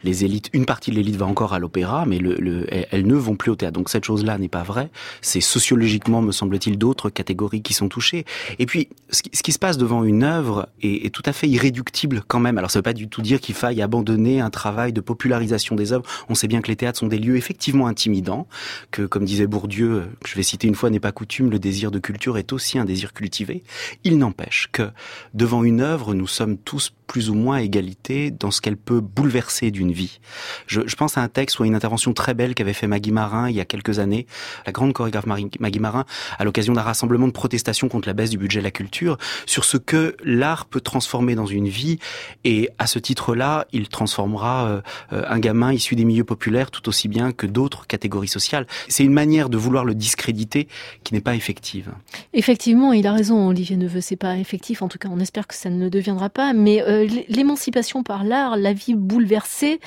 Les 0.05 0.25
élites, 0.25 0.51
une 0.53 0.67
partie 0.67 0.91
de 0.91 0.97
l'élite 0.97 1.17
va 1.17 1.27
encore 1.27 1.53
à 1.53 1.59
l'opéra, 1.59 2.05
mais 2.07 2.19
le, 2.19 2.67
elles 2.71 3.07
ne 3.07 3.15
vont 3.15 3.37
plus 3.37 3.51
au 3.51 3.57
théâtre. 3.57 3.75
Donc 3.75 3.89
cette 3.89 4.05
chose-là 4.05 4.39
n'est 4.39 4.49
pas 4.49 4.63
vraie. 4.63 4.91
C'est 5.21 5.41
sociologiquement, 5.41 6.23
me 6.23 6.33
semble-t-il, 6.33 6.79
d'autres 6.79 7.11
catégories 7.11 7.63
qui 7.63 7.75
sont 7.75 7.89
touchées. 7.89 8.25
Et 8.59 8.67
puis, 8.67 8.89
ce 9.11 9.23
qui, 9.23 9.53
se 9.53 9.59
passe 9.59 9.79
devant 9.79 10.05
une 10.05 10.23
œuvre 10.23 10.69
est, 10.83 11.13
tout 11.13 11.23
à 11.27 11.33
fait 11.33 11.49
irréductible 11.49 12.23
quand 12.27 12.41
même. 12.41 12.59
Alors 12.59 12.71
ça 12.71 12.79
ne 12.79 12.81
veut 12.81 12.85
pas 12.85 12.93
du 12.93 13.09
tout 13.09 13.23
dire 13.23 13.41
qu'il 13.41 13.55
faille 13.55 13.83
abandonner 13.83 14.41
un 14.41 14.51
travail 14.51 14.93
de 14.93 15.01
popularisation 15.01 15.75
des 15.77 15.93
œuvres. 15.93 16.05
On 16.29 16.35
sait 16.35 16.49
bien 16.49 16.61
que 16.61 16.69
les 16.69 16.77
théâtres 16.77 16.99
sont 16.99 17.09
des 17.09 17.19
lieux 17.19 17.37
effectivement 17.37 17.87
intimidants, 17.87 18.47
que 18.91 19.03
comme 19.03 19.25
disait 19.25 19.47
Bourdieu, 19.47 20.05
je 20.25 20.35
vais 20.35 20.43
citer 20.43 20.69
une 20.69 20.75
fois, 20.75 20.91
n'est 20.91 21.01
pas 21.01 21.13
coutume, 21.13 21.51
le 21.51 21.59
désir 21.59 21.91
de 21.91 21.99
culture 21.99 22.39
est 22.39 22.53
aussi 22.53 22.79
un 22.79 22.85
désir 22.85 23.13
cultivé. 23.13 23.63
Il 24.05 24.19
n'empêche 24.19 24.69
que 24.73 24.91
devant 25.35 25.65
une 25.65 25.81
œuvre, 25.81 26.15
nous 26.15 26.27
sommes 26.27 26.57
tous 26.57 26.93
plus 27.07 27.29
ou 27.29 27.35
moins 27.35 27.59
égalité 27.59 28.31
dans 28.41 28.51
ce 28.51 28.61
qu'elle 28.61 28.77
peut 28.77 29.01
bouleverser 29.01 29.71
d'une 29.71 29.93
vie. 29.93 30.21
Je, 30.67 30.81
pense 30.97 31.17
à 31.17 31.23
un 31.23 31.29
texte 31.29 31.59
ou 31.59 31.63
à 31.63 31.67
une 31.67 31.75
intervention 31.75 32.13
très 32.13 32.35
belle 32.35 32.55
qu'avait 32.55 32.73
fait 32.73 32.87
Maggie 32.87 33.13
Marin 33.13 33.49
il 33.49 33.57
y 33.57 33.61
a 33.61 33.65
quelques 33.65 33.99
années, 33.99 34.27
la 34.67 34.73
grande 34.73 34.93
chorégraphe 34.93 35.27
Maggie 35.27 35.79
Marin, 35.79 36.05
à 36.39 36.45
l'occasion 36.45 36.73
d'un 36.73 36.83
rassemblement 36.83 37.27
de 37.27 37.33
protestation 37.33 37.89
contre 37.89 38.09
la 38.09 38.15
baisse 38.15 38.31
du 38.31 38.39
budget 38.39 38.61
de 38.61 38.65
la 38.65 38.71
culture, 38.71 39.19
sur 39.47 39.65
ce 39.65 39.77
que 39.77 40.17
l'art 40.25 40.67
peut 40.67 40.81
transformer 40.81 41.35
dans 41.35 41.47
une 41.47 41.69
vie. 41.69 41.99
Et 42.45 42.69
à 42.79 42.87
ce 42.87 42.99
titre-là, 42.99 43.67
il 43.73 43.89
transformera 43.89 44.67
euh, 44.67 44.81
euh, 45.13 45.25
un 45.29 45.39
gamin 45.39 45.73
issu 45.73 45.95
des 45.95 46.05
milieux 46.05 46.25
populaires 46.25 46.71
tout 46.71 46.89
aussi 46.89 47.09
bien 47.09 47.33
que 47.33 47.47
d'autres 47.47 47.87
catégories 47.87 48.29
sociales. 48.29 48.67
C'est 48.89 49.05
une 49.05 49.13
manière 49.13 49.49
de 49.49 49.57
vouloir 49.57 49.85
le 49.85 49.95
discréditer 49.95 50.69
qui 51.05 51.15
n'est 51.15 51.21
pas 51.21 51.35
effective. 51.35 51.93
Effectivement, 52.33 52.93
il 52.93 53.07
a 53.07 53.13
raison, 53.13 53.49
Olivier 53.49 53.77
Neveu, 53.77 54.01
c'est 54.01 54.17
pas 54.17 54.37
effectif. 54.39 54.83
En 54.83 54.89
tout 54.89 54.99
cas, 54.99 55.09
on 55.11 55.21
espère 55.21 55.47
que 55.47 55.55
ça 55.55 55.71
ne 55.71 55.89
deviendra 55.89 56.31
pas. 56.31 56.53
Mais 56.53 56.83
euh, 56.83 57.07
l'émancipation 57.29 58.03
par 58.03 58.25
l'art, 58.25 58.30
la 58.31 58.73
vie 58.73 58.95
bouleversée, 58.95 59.81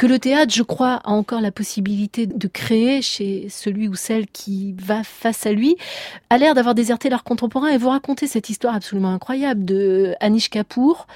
que 0.00 0.06
le 0.06 0.18
théâtre, 0.18 0.50
je 0.54 0.62
crois, 0.62 0.94
a 1.04 1.10
encore 1.10 1.42
la 1.42 1.52
possibilité 1.52 2.26
de 2.26 2.48
créer 2.48 3.02
chez 3.02 3.48
celui 3.50 3.86
ou 3.86 3.94
celle 3.94 4.26
qui 4.28 4.74
va 4.78 5.04
face 5.04 5.44
à 5.44 5.52
lui, 5.52 5.76
a 6.30 6.38
l'air 6.38 6.54
d'avoir 6.54 6.74
déserté 6.74 7.10
l'art 7.10 7.22
contemporain. 7.22 7.68
Et 7.68 7.76
vous 7.76 7.90
racontez 7.90 8.26
cette 8.26 8.48
histoire 8.48 8.74
absolument 8.74 9.12
incroyable 9.12 9.62
de 9.62 10.14
Anish 10.20 10.48
Kapoor, 10.48 11.06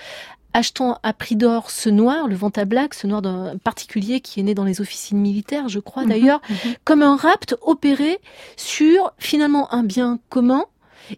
achetant 0.52 0.98
à 1.02 1.14
prix 1.14 1.34
d'or 1.34 1.70
ce 1.70 1.88
noir, 1.88 2.28
le 2.28 2.36
Vantablack, 2.36 2.92
ce 2.92 3.06
noir 3.06 3.22
d'un 3.22 3.56
particulier 3.56 4.20
qui 4.20 4.40
est 4.40 4.42
né 4.42 4.54
dans 4.54 4.64
les 4.64 4.82
officines 4.82 5.18
militaires, 5.18 5.70
je 5.70 5.80
crois 5.80 6.02
mhm, 6.02 6.08
d'ailleurs, 6.10 6.40
mhm. 6.50 6.74
comme 6.84 7.02
un 7.02 7.16
rapt 7.16 7.56
opéré 7.62 8.18
sur 8.56 9.14
finalement 9.18 9.72
un 9.72 9.82
bien 9.82 10.18
commun 10.28 10.66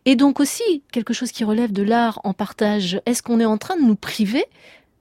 et 0.04 0.16
donc 0.16 0.40
aussi 0.40 0.82
quelque 0.92 1.14
chose 1.14 1.32
qui 1.32 1.44
relève 1.44 1.72
de 1.72 1.82
l'art 1.82 2.20
en 2.24 2.32
partage. 2.32 3.00
Est-ce 3.06 3.22
qu'on 3.22 3.40
est 3.40 3.44
en 3.44 3.58
train 3.58 3.76
de 3.76 3.82
nous 3.82 3.96
priver 3.96 4.44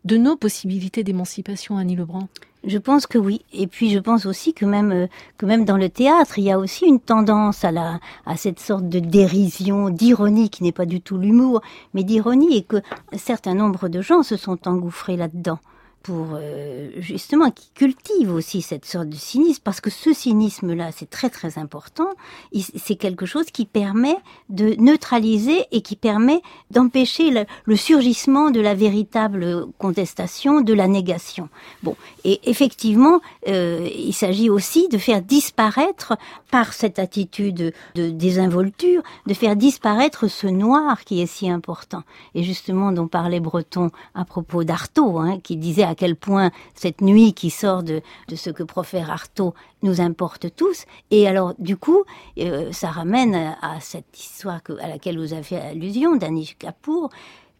de 0.05 0.17
nos 0.17 0.37
possibilités 0.37 1.03
d'émancipation, 1.03 1.77
Annie 1.77 1.95
Lebrun 1.95 2.27
je 2.67 2.77
pense 2.79 3.05
que 3.05 3.17
oui. 3.17 3.41
Et 3.53 3.67
puis 3.67 3.91
je 3.91 3.99
pense 3.99 4.25
aussi 4.25 4.53
que 4.53 4.65
même 4.65 4.91
euh, 4.91 5.07
que 5.37 5.45
même 5.45 5.65
dans 5.65 5.77
le 5.77 5.89
théâtre, 5.89 6.39
il 6.39 6.45
y 6.45 6.51
a 6.51 6.59
aussi 6.59 6.85
une 6.85 6.99
tendance 6.99 7.63
à 7.63 7.71
la 7.71 7.99
à 8.25 8.37
cette 8.37 8.59
sorte 8.59 8.89
de 8.89 8.99
dérision, 8.99 9.89
d'ironie 9.89 10.49
qui 10.49 10.63
n'est 10.63 10.71
pas 10.71 10.85
du 10.85 11.01
tout 11.01 11.17
l'humour, 11.17 11.61
mais 11.93 12.03
d'ironie 12.03 12.57
et 12.57 12.63
que 12.63 12.77
un 13.13 13.17
certain 13.17 13.53
nombre 13.53 13.87
de 13.87 14.01
gens 14.01 14.23
se 14.23 14.35
sont 14.35 14.67
engouffrés 14.67 15.17
là-dedans 15.17 15.59
pour 16.05 16.27
euh, 16.33 16.91
justement 16.99 17.49
qui 17.49 17.71
cultive 17.73 18.31
aussi 18.31 18.61
cette 18.61 18.85
sorte 18.85 19.09
de 19.09 19.15
cynisme 19.15 19.61
parce 19.63 19.81
que 19.81 19.89
ce 19.89 20.13
cynisme 20.13 20.75
là 20.75 20.91
c'est 20.91 21.09
très 21.09 21.31
très 21.31 21.57
important. 21.57 22.09
C'est 22.53 22.95
quelque 22.95 23.25
chose 23.25 23.47
qui 23.47 23.65
permet 23.65 24.15
de 24.49 24.75
neutraliser 24.77 25.65
et 25.71 25.81
qui 25.81 25.95
permet 25.95 26.43
d'empêcher 26.69 27.31
le, 27.65 27.75
surgissement 27.75 28.51
de 28.51 28.61
la 28.61 28.75
véritable 28.75 29.65
contestation 29.79 30.61
de 30.61 30.73
la 30.75 30.87
négation. 30.87 31.49
Bon 31.81 31.95
et 32.23 32.39
effectivement 32.51 33.19
euh, 33.47 33.89
il 33.97 34.13
s'agit 34.13 34.51
aussi 34.51 34.87
de 34.89 34.99
faire 34.99 35.23
disparaître 35.23 36.13
par 36.51 36.73
cette 36.73 36.99
attitude 36.99 37.73
de 37.95 38.09
désinvolture 38.11 39.01
de 39.25 39.33
faire 39.33 39.55
disparaître 39.55 40.27
ce 40.27 40.45
noir 40.45 41.03
qui 41.03 41.19
est 41.19 41.25
si 41.25 41.49
important. 41.49 42.03
Et 42.35 42.43
justement 42.43 42.91
dont 42.91 43.07
parlait 43.07 43.39
Breton 43.39 43.89
à 44.13 44.23
propos 44.23 44.63
d'Artaud 44.63 45.17
hein, 45.17 45.39
qui 45.41 45.57
disait 45.57 45.83
à 45.83 45.94
quel 45.95 46.15
point 46.15 46.51
cette 46.73 47.01
nuit 47.01 47.33
qui 47.33 47.49
sort 47.49 47.83
de, 47.83 48.01
de 48.27 48.35
ce 48.35 48.49
que 48.49 48.63
profère 48.63 49.09
Artaud 49.09 49.53
nous 49.81 50.01
importe 50.01 50.53
tous. 50.55 50.85
Et 51.11 51.27
alors, 51.27 51.53
du 51.59 51.77
coup, 51.77 52.03
euh, 52.39 52.71
ça 52.71 52.89
ramène 52.89 53.35
à, 53.61 53.79
cette 53.79 54.19
histoire 54.19 54.61
que, 54.63 54.73
à 54.73 54.87
laquelle 54.87 55.17
vous 55.17 55.33
avez 55.33 55.43
fait 55.43 55.61
allusion, 55.61 56.15
d'Anish 56.15 56.57
Kapoor, 56.57 57.09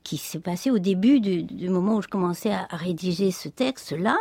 qui 0.04 0.18
s'est 0.18 0.40
passé 0.40 0.72
au 0.72 0.80
début 0.80 1.20
du, 1.20 1.44
du, 1.44 1.70
moment 1.70 1.96
où 1.96 2.02
je 2.02 2.08
commençais 2.08 2.52
à, 2.52 2.68
rédiger 2.72 3.32
ce 3.32 3.50
texte-là. 3.50 4.18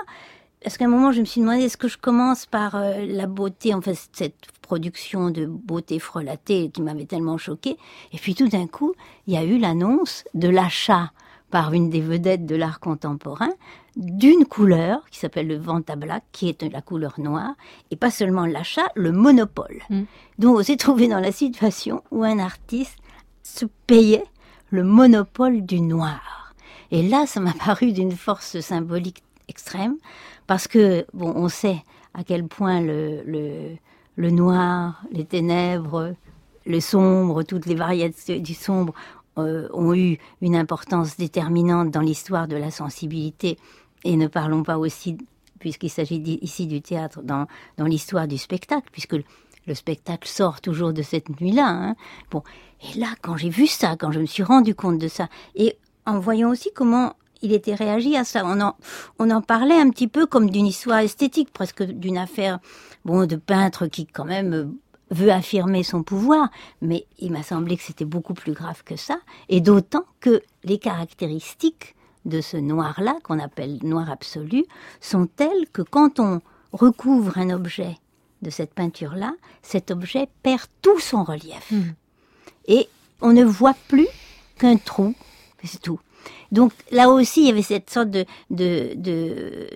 Parce 0.62 0.78
qu'à 0.78 0.86
un 0.86 0.88
moment, 0.88 1.12
je 1.12 1.20
me 1.20 1.26
suis 1.26 1.42
demandé, 1.42 1.62
est-ce 1.62 1.76
que 1.76 1.88
je 1.88 1.98
commence 1.98 2.46
par 2.46 2.74
euh, 2.76 3.04
la 3.06 3.26
beauté, 3.26 3.74
en 3.74 3.82
fait, 3.82 3.98
cette 4.12 4.34
production 4.62 5.28
de 5.28 5.44
beauté 5.44 5.98
frelatée 5.98 6.70
qui 6.72 6.80
m'avait 6.80 7.04
tellement 7.04 7.36
choquée? 7.36 7.76
Et 8.12 8.16
puis 8.16 8.34
tout 8.34 8.48
d'un 8.48 8.66
coup, 8.66 8.94
il 9.26 9.34
y 9.34 9.36
a 9.36 9.44
eu 9.44 9.58
l'annonce 9.58 10.24
de 10.32 10.48
l'achat 10.48 11.12
par 11.54 11.72
une 11.72 11.88
des 11.88 12.00
vedettes 12.00 12.46
de 12.46 12.56
l'art 12.56 12.80
contemporain 12.80 13.52
d'une 13.94 14.44
couleur 14.44 15.04
qui 15.08 15.20
s'appelle 15.20 15.46
le 15.46 15.56
Vantablack, 15.56 16.24
qui 16.32 16.48
est 16.48 16.64
la 16.64 16.82
couleur 16.82 17.14
noire, 17.18 17.54
et 17.92 17.96
pas 17.96 18.10
seulement 18.10 18.44
l'achat, 18.44 18.88
le 18.96 19.12
monopole. 19.12 19.80
Mm. 19.88 20.02
Donc 20.40 20.58
on 20.58 20.62
s'est 20.64 20.76
trouvé 20.76 21.06
dans 21.06 21.20
la 21.20 21.30
situation 21.30 22.02
où 22.10 22.24
un 22.24 22.40
artiste 22.40 22.98
se 23.44 23.66
payait 23.86 24.24
le 24.70 24.82
monopole 24.82 25.64
du 25.64 25.80
noir. 25.80 26.56
Et 26.90 27.08
là, 27.08 27.24
ça 27.24 27.38
m'a 27.38 27.52
paru 27.52 27.92
d'une 27.92 28.16
force 28.16 28.58
symbolique 28.58 29.22
extrême, 29.46 29.94
parce 30.48 30.66
que, 30.66 31.06
bon, 31.14 31.34
on 31.36 31.48
sait 31.48 31.84
à 32.14 32.24
quel 32.24 32.48
point 32.48 32.80
le, 32.80 33.22
le, 33.26 33.76
le 34.16 34.30
noir, 34.30 35.04
les 35.12 35.24
ténèbres, 35.24 36.14
le 36.66 36.80
sombre, 36.80 37.44
toutes 37.44 37.66
les 37.66 37.76
variétés 37.76 38.40
du 38.40 38.54
sombre 38.54 38.92
euh, 39.38 39.68
ont 39.72 39.94
eu 39.94 40.18
une 40.40 40.56
importance 40.56 41.16
déterminante 41.16 41.90
dans 41.90 42.00
l'histoire 42.00 42.48
de 42.48 42.56
la 42.56 42.70
sensibilité. 42.70 43.58
Et 44.04 44.16
ne 44.16 44.26
parlons 44.26 44.62
pas 44.62 44.78
aussi, 44.78 45.16
puisqu'il 45.58 45.90
s'agit 45.90 46.38
ici 46.42 46.66
du 46.66 46.82
théâtre, 46.82 47.22
dans, 47.22 47.46
dans 47.76 47.86
l'histoire 47.86 48.28
du 48.28 48.38
spectacle, 48.38 48.88
puisque 48.92 49.16
le 49.66 49.74
spectacle 49.74 50.28
sort 50.28 50.60
toujours 50.60 50.92
de 50.92 51.02
cette 51.02 51.40
nuit-là. 51.40 51.66
Hein. 51.68 51.96
Bon, 52.30 52.42
et 52.82 52.98
là, 52.98 53.08
quand 53.22 53.36
j'ai 53.36 53.48
vu 53.48 53.66
ça, 53.66 53.96
quand 53.96 54.12
je 54.12 54.20
me 54.20 54.26
suis 54.26 54.42
rendu 54.42 54.74
compte 54.74 54.98
de 54.98 55.08
ça, 55.08 55.28
et 55.54 55.78
en 56.06 56.18
voyant 56.18 56.50
aussi 56.50 56.70
comment 56.74 57.14
il 57.42 57.52
était 57.52 57.74
réagi 57.74 58.16
à 58.16 58.24
ça, 58.24 58.42
on 58.44 58.60
en, 58.60 58.76
on 59.18 59.30
en 59.30 59.42
parlait 59.42 59.78
un 59.78 59.90
petit 59.90 60.08
peu 60.08 60.26
comme 60.26 60.50
d'une 60.50 60.66
histoire 60.66 60.98
esthétique, 60.98 61.52
presque 61.52 61.82
d'une 61.82 62.18
affaire, 62.18 62.58
bon, 63.04 63.26
de 63.26 63.36
peintre 63.36 63.86
qui 63.86 64.06
quand 64.06 64.24
même 64.24 64.74
veut 65.14 65.30
affirmer 65.30 65.82
son 65.82 66.02
pouvoir, 66.02 66.48
mais 66.82 67.06
il 67.18 67.32
m'a 67.32 67.42
semblé 67.42 67.76
que 67.76 67.82
c'était 67.82 68.04
beaucoup 68.04 68.34
plus 68.34 68.52
grave 68.52 68.82
que 68.84 68.96
ça, 68.96 69.18
et 69.48 69.60
d'autant 69.60 70.04
que 70.20 70.42
les 70.64 70.78
caractéristiques 70.78 71.94
de 72.24 72.40
ce 72.40 72.56
noir-là, 72.56 73.16
qu'on 73.22 73.38
appelle 73.38 73.78
noir 73.82 74.10
absolu, 74.10 74.64
sont 75.00 75.26
telles 75.26 75.68
que 75.72 75.82
quand 75.82 76.20
on 76.20 76.40
recouvre 76.72 77.38
un 77.38 77.50
objet 77.50 77.96
de 78.42 78.50
cette 78.50 78.74
peinture-là, 78.74 79.34
cet 79.62 79.90
objet 79.90 80.28
perd 80.42 80.62
tout 80.82 80.98
son 80.98 81.22
relief. 81.24 81.70
Hmm. 81.70 81.92
Et 82.66 82.88
on 83.20 83.32
ne 83.32 83.44
voit 83.44 83.76
plus 83.88 84.08
qu'un 84.58 84.76
trou, 84.76 85.14
c'est 85.62 85.80
tout. 85.80 86.00
Donc 86.52 86.72
là 86.90 87.08
aussi, 87.10 87.42
il 87.42 87.46
y 87.46 87.50
avait 87.50 87.62
cette 87.62 87.90
sorte 87.90 88.10
de, 88.10 88.24
de, 88.50 88.92
de, 88.96 89.68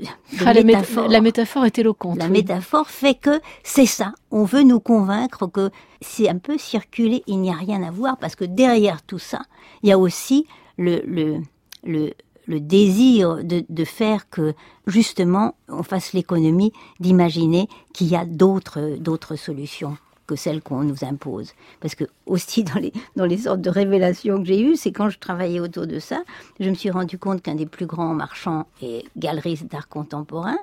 ah, 0.44 0.54
métaphore. 0.54 1.08
La 1.08 1.20
métaphore 1.20 1.64
est 1.64 1.78
éloquente. 1.78 2.18
La 2.18 2.28
métaphore 2.28 2.88
fait 2.88 3.14
que 3.14 3.40
c'est 3.62 3.86
ça. 3.86 4.12
On 4.30 4.44
veut 4.44 4.62
nous 4.62 4.80
convaincre 4.80 5.46
que 5.46 5.70
c'est 6.00 6.28
un 6.28 6.38
peu 6.38 6.58
circulé, 6.58 7.22
il 7.26 7.40
n'y 7.40 7.50
a 7.50 7.54
rien 7.54 7.82
à 7.82 7.90
voir, 7.90 8.16
parce 8.18 8.36
que 8.36 8.44
derrière 8.44 9.02
tout 9.02 9.18
ça, 9.18 9.40
il 9.82 9.88
y 9.88 9.92
a 9.92 9.98
aussi 9.98 10.46
le, 10.76 11.02
le, 11.06 11.40
le, 11.84 12.12
le 12.46 12.60
désir 12.60 13.44
de, 13.44 13.64
de, 13.68 13.84
faire 13.84 14.30
que 14.30 14.54
justement 14.86 15.54
on 15.68 15.82
fasse 15.82 16.12
l'économie 16.12 16.72
d'imaginer 17.00 17.68
qu'il 17.92 18.08
y 18.08 18.16
a 18.16 18.24
d'autres 18.24 18.96
d'autres 18.98 19.36
solutions 19.36 19.96
que 20.28 20.36
celles 20.36 20.62
qu'on 20.62 20.84
nous 20.84 21.04
impose. 21.04 21.54
Parce 21.80 21.96
que 21.96 22.04
aussi 22.26 22.62
dans 22.62 22.78
les, 22.78 22.92
dans 23.16 23.24
les 23.24 23.38
sortes 23.38 23.60
de 23.60 23.70
révélations 23.70 24.38
que 24.38 24.44
j'ai 24.44 24.60
eues, 24.60 24.76
c'est 24.76 24.92
quand 24.92 25.10
je 25.10 25.18
travaillais 25.18 25.58
autour 25.58 25.88
de 25.88 25.98
ça, 25.98 26.22
je 26.60 26.68
me 26.68 26.74
suis 26.74 26.90
rendu 26.90 27.18
compte 27.18 27.42
qu'un 27.42 27.56
des 27.56 27.66
plus 27.66 27.86
grands 27.86 28.14
marchands 28.14 28.66
et 28.80 29.04
galeristes 29.16 29.66
d'art 29.66 29.88
contemporain, 29.88 30.58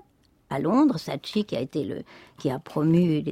à 0.50 0.60
Londres, 0.60 0.98
Saatchi, 0.98 1.46
qui 1.46 1.56
a 1.56 1.60
été 1.60 1.84
le, 1.84 2.04
qui 2.38 2.50
a 2.50 2.60
promu 2.60 3.24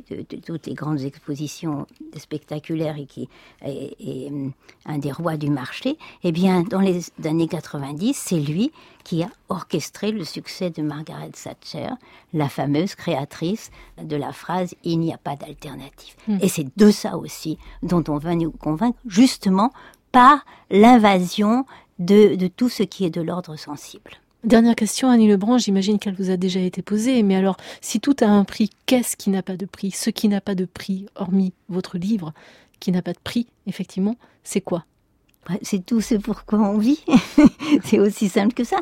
toutes 0.46 0.68
les 0.68 0.74
grandes 0.74 1.02
expositions 1.02 1.86
spectaculaires 2.18 2.98
et 2.98 3.06
qui 3.06 3.30
est, 3.64 4.32
un 4.86 4.98
des 4.98 5.12
rois 5.12 5.38
du 5.38 5.50
marché, 5.50 5.98
eh 6.24 6.32
bien, 6.32 6.64
dans 6.64 6.80
les 6.80 7.06
années 7.26 7.48
90, 7.48 8.14
c'est 8.16 8.40
lui 8.40 8.72
qui 9.04 9.24
a 9.24 9.30
orchestré 9.50 10.12
le 10.12 10.24
succès 10.24 10.70
de 10.70 10.82
Margaret 10.82 11.32
Thatcher, 11.32 11.90
la 12.34 12.50
fameuse 12.50 12.96
créatrice 12.96 13.72
de 14.02 14.16
la 14.16 14.32
phrase 14.32 14.76
Il 14.84 15.00
n'y 15.00 15.14
a 15.14 15.18
pas 15.18 15.36
d'alternative. 15.36 16.16
Hmm. 16.28 16.38
Et 16.42 16.48
c'est 16.48 16.68
de 16.78 16.92
ça 16.92 17.18
aussi 17.18 17.58
dont 17.82 18.04
on 18.08 18.18
va 18.18 18.36
nous 18.36 18.52
convaincre, 18.52 18.98
justement 19.06 19.72
par 20.12 20.46
l'invasion 20.70 21.66
de, 22.00 22.36
de 22.36 22.48
tout 22.48 22.70
ce 22.70 22.84
qui 22.84 23.06
est 23.06 23.10
de 23.10 23.22
l'ordre 23.22 23.56
sensible. 23.56 24.12
Dernière 24.44 24.76
question, 24.76 25.10
Annie 25.10 25.30
Lebrun, 25.30 25.58
j'imagine 25.58 26.00
qu'elle 26.00 26.16
vous 26.16 26.30
a 26.30 26.36
déjà 26.36 26.60
été 26.60 26.82
posée, 26.82 27.24
mais 27.24 27.36
alors, 27.36 27.56
si 27.80 28.02
tout 28.02 28.16
a 28.20 28.26
un 28.26 28.44
prix, 28.44 28.70
qu'est-ce 28.86 29.16
qui 29.16 29.30
n'a 29.30 29.42
pas 29.42 29.56
de 29.56 29.66
prix? 29.66 29.92
Ce 29.92 30.10
qui 30.10 30.28
n'a 30.28 30.42
pas 30.42 30.54
de 30.54 30.66
prix, 30.66 31.06
hormis 31.16 31.54
votre 31.70 31.98
livre, 31.98 32.34
qui 32.82 32.92
n'a 32.92 33.02
pas 33.02 33.14
de 33.14 33.20
prix, 33.24 33.48
effectivement, 33.68 34.18
c'est 34.44 34.60
quoi? 34.60 34.86
C'est 35.62 35.86
tout 35.86 36.02
ce 36.02 36.16
pourquoi 36.16 36.60
on 36.60 36.78
vit. 36.78 37.04
c'est 37.84 38.00
aussi 38.00 38.30
simple 38.30 38.54
que 38.54 38.64
ça. 38.64 38.78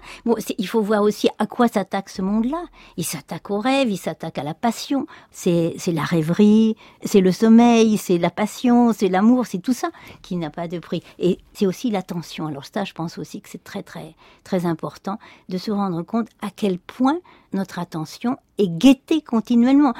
Il 0.58 0.68
faut 0.68 0.82
voir 0.82 1.02
aussi 1.02 1.30
à 1.40 1.48
quoi 1.48 1.68
s'attaque 1.68 2.10
ce 2.10 2.22
monde-là. 2.22 2.64
Il 2.98 3.06
s'attaque 3.06 3.50
au 3.50 3.60
rêve, 3.60 3.90
il 3.90 3.98
s'attaque 3.98 4.38
à 4.38 4.44
la 4.44 4.54
passion. 4.54 5.06
C'est 5.32 5.76
la 5.88 6.04
rêverie, 6.04 6.76
c'est 7.04 7.22
le 7.22 7.32
sommeil, 7.32 7.98
c'est 7.98 8.18
la 8.18 8.30
passion, 8.30 8.94
c'est 8.94 9.10
l'amour, 9.10 9.46
c'est 9.46 9.60
tout 9.60 9.74
ça 9.74 9.90
qui 10.22 10.36
n'a 10.36 10.50
pas 10.50 10.68
de 10.68 10.80
prix. 10.80 11.04
Et 11.20 11.40
c'est 11.54 11.66
aussi 11.66 11.90
l'attention. 11.90 12.48
Alors 12.48 12.66
ça, 12.66 12.84
je 12.84 12.94
pense 12.94 13.18
aussi 13.18 13.42
que 13.42 13.50
c'est 13.50 13.64
très 13.64 13.84
très 13.84 14.16
très 14.44 14.66
important 14.66 15.18
de 15.50 15.58
se 15.58 15.72
rendre 15.72 16.02
compte 16.04 16.28
à 16.42 16.50
quel 16.50 16.80
point 16.80 17.20
notre 17.54 17.80
attention 17.80 18.38
est 18.58 18.70
guettée 18.70 19.22
continuellement 19.22 19.94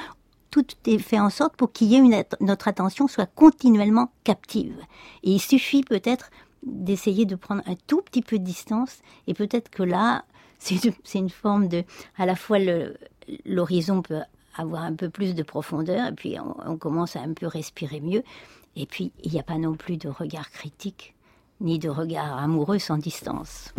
tout 0.52 0.66
est 0.86 0.98
fait 0.98 1.18
en 1.18 1.30
sorte 1.30 1.56
pour 1.56 1.72
qu'il 1.72 1.88
y 1.88 1.96
ait 1.96 1.98
une, 1.98 2.22
notre 2.40 2.68
attention 2.68 3.08
soit 3.08 3.26
continuellement 3.26 4.12
captive. 4.22 4.76
Et 5.24 5.32
il 5.32 5.40
suffit 5.40 5.82
peut-être 5.82 6.30
d'essayer 6.62 7.24
de 7.26 7.34
prendre 7.34 7.62
un 7.66 7.74
tout 7.86 8.02
petit 8.02 8.22
peu 8.22 8.38
de 8.38 8.44
distance 8.44 9.00
et 9.26 9.34
peut-être 9.34 9.70
que 9.70 9.82
là, 9.82 10.24
c'est 10.58 11.18
une 11.18 11.30
forme 11.30 11.68
de, 11.68 11.84
à 12.16 12.26
la 12.26 12.36
fois 12.36 12.58
l'horizon 13.44 14.02
peut 14.02 14.20
avoir 14.56 14.82
un 14.82 14.94
peu 14.94 15.08
plus 15.08 15.34
de 15.34 15.42
profondeur 15.42 16.08
et 16.08 16.12
puis 16.12 16.36
on, 16.66 16.76
commence 16.76 17.16
à 17.16 17.20
un 17.20 17.32
peu 17.32 17.46
respirer 17.46 18.00
mieux 18.00 18.22
et 18.76 18.86
puis 18.86 19.12
il 19.22 19.32
n'y 19.32 19.40
a 19.40 19.42
pas 19.42 19.58
non 19.58 19.74
plus 19.74 19.96
de 19.96 20.08
regard 20.08 20.50
critique 20.50 21.14
ni 21.60 21.78
de 21.78 21.88
regard 21.88 22.38
amoureux 22.38 22.78
sans 22.78 22.98
distance. 22.98 23.72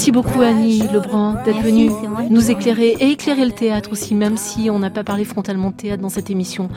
Merci 0.00 0.12
beaucoup 0.12 0.40
Annie 0.40 0.82
Lebrun 0.90 1.42
d'être 1.44 1.60
venue 1.60 1.90
nous 2.30 2.50
éclairer 2.50 2.96
et 3.00 3.10
éclairer 3.10 3.44
le 3.44 3.52
théâtre 3.52 3.92
aussi, 3.92 4.14
même 4.14 4.38
si 4.38 4.70
on 4.70 4.78
n'a 4.78 4.88
pas 4.88 5.04
parlé 5.04 5.26
frontalement 5.26 5.72
de 5.72 5.74
théâtre 5.76 6.00
dans 6.00 6.08
cette 6.08 6.30
émission. 6.30 6.70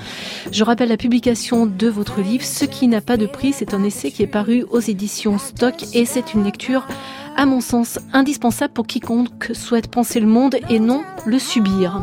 Je 0.51 0.61
rappelle 0.65 0.89
la 0.89 0.97
publication 0.97 1.65
de 1.65 1.87
votre 1.87 2.19
livre, 2.19 2.43
Ce 2.43 2.65
qui 2.65 2.89
n'a 2.89 2.99
pas 2.99 3.15
de 3.15 3.25
prix, 3.25 3.53
c'est 3.53 3.73
un 3.73 3.81
essai 3.81 4.11
qui 4.11 4.23
est 4.23 4.27
paru 4.27 4.65
aux 4.71 4.81
éditions 4.81 5.37
Stock 5.37 5.85
et 5.93 6.03
c'est 6.03 6.33
une 6.33 6.43
lecture 6.43 6.85
à 7.37 7.45
mon 7.45 7.61
sens 7.61 7.97
indispensable 8.11 8.73
pour 8.73 8.87
quiconque 8.87 9.51
souhaite 9.53 9.87
penser 9.87 10.19
le 10.19 10.27
monde 10.27 10.57
et 10.69 10.79
non 10.79 11.03
le 11.25 11.39
subir. 11.39 12.01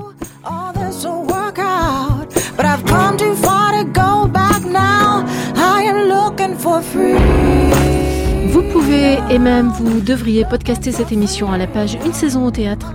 Vous 8.61 8.73
pouvez 8.73 9.17
et 9.31 9.39
même 9.39 9.69
vous 9.69 10.03
devriez 10.03 10.45
podcaster 10.45 10.93
cette 10.93 11.13
émission 11.13 11.51
à 11.51 11.57
la 11.57 11.67
page 11.67 11.97
Une 12.05 12.13
saison 12.13 12.45
au 12.45 12.51
théâtre. 12.51 12.93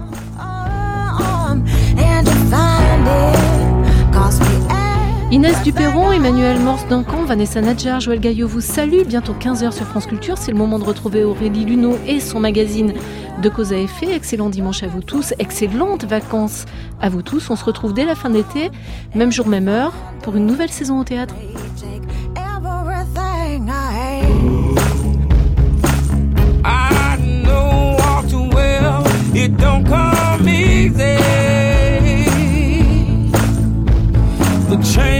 Inès 5.32 5.63
Duperron, 5.63 6.12
Emmanuel 6.12 6.60
Morse 6.60 6.88
Duncan, 6.88 7.23
Vanessa 7.25 7.62
Nadjar, 7.62 7.99
Joël 7.99 8.19
Gaillot 8.19 8.47
vous 8.47 8.62
salue. 8.62 9.01
Bientôt 9.08 9.34
15h 9.34 9.71
sur 9.71 9.88
France 9.88 10.06
Culture. 10.06 10.38
C'est 10.38 10.51
le 10.51 10.58
moment 10.58 10.78
de 10.78 10.84
retrouver 10.84 11.23
Aurélie 11.23 11.65
Luneau 11.65 11.97
et 12.06 12.19
son 12.19 12.39
magazine 12.39 12.93
de 13.41 13.49
cause 13.49 13.73
à 13.73 13.78
effet. 13.78 14.13
Excellent 14.13 14.51
dimanche 14.51 14.84
à 14.84 14.88
vous 14.88 15.01
tous. 15.01 15.34
Excellentes 15.39 16.06
vacances 16.06 16.65
à 17.01 17.10
vous 17.10 17.23
tous. 17.23 17.49
On 17.49 17.56
se 17.56 17.65
retrouve 17.65 17.95
dès 17.95 18.06
la 18.06 18.13
fin 18.13 18.30
d'été, 18.30 18.69
même 19.15 19.32
jour, 19.32 19.47
même 19.47 19.67
heure, 19.67 19.93
pour 20.21 20.36
une 20.36 20.45
nouvelle 20.45 20.69
saison 20.69 20.99
au 20.99 21.04
théâtre. 21.04 21.34
Don't 29.65 29.84
come 29.88 30.47
easy. 30.47 31.15
The 34.69 34.78
chains 34.93 35.14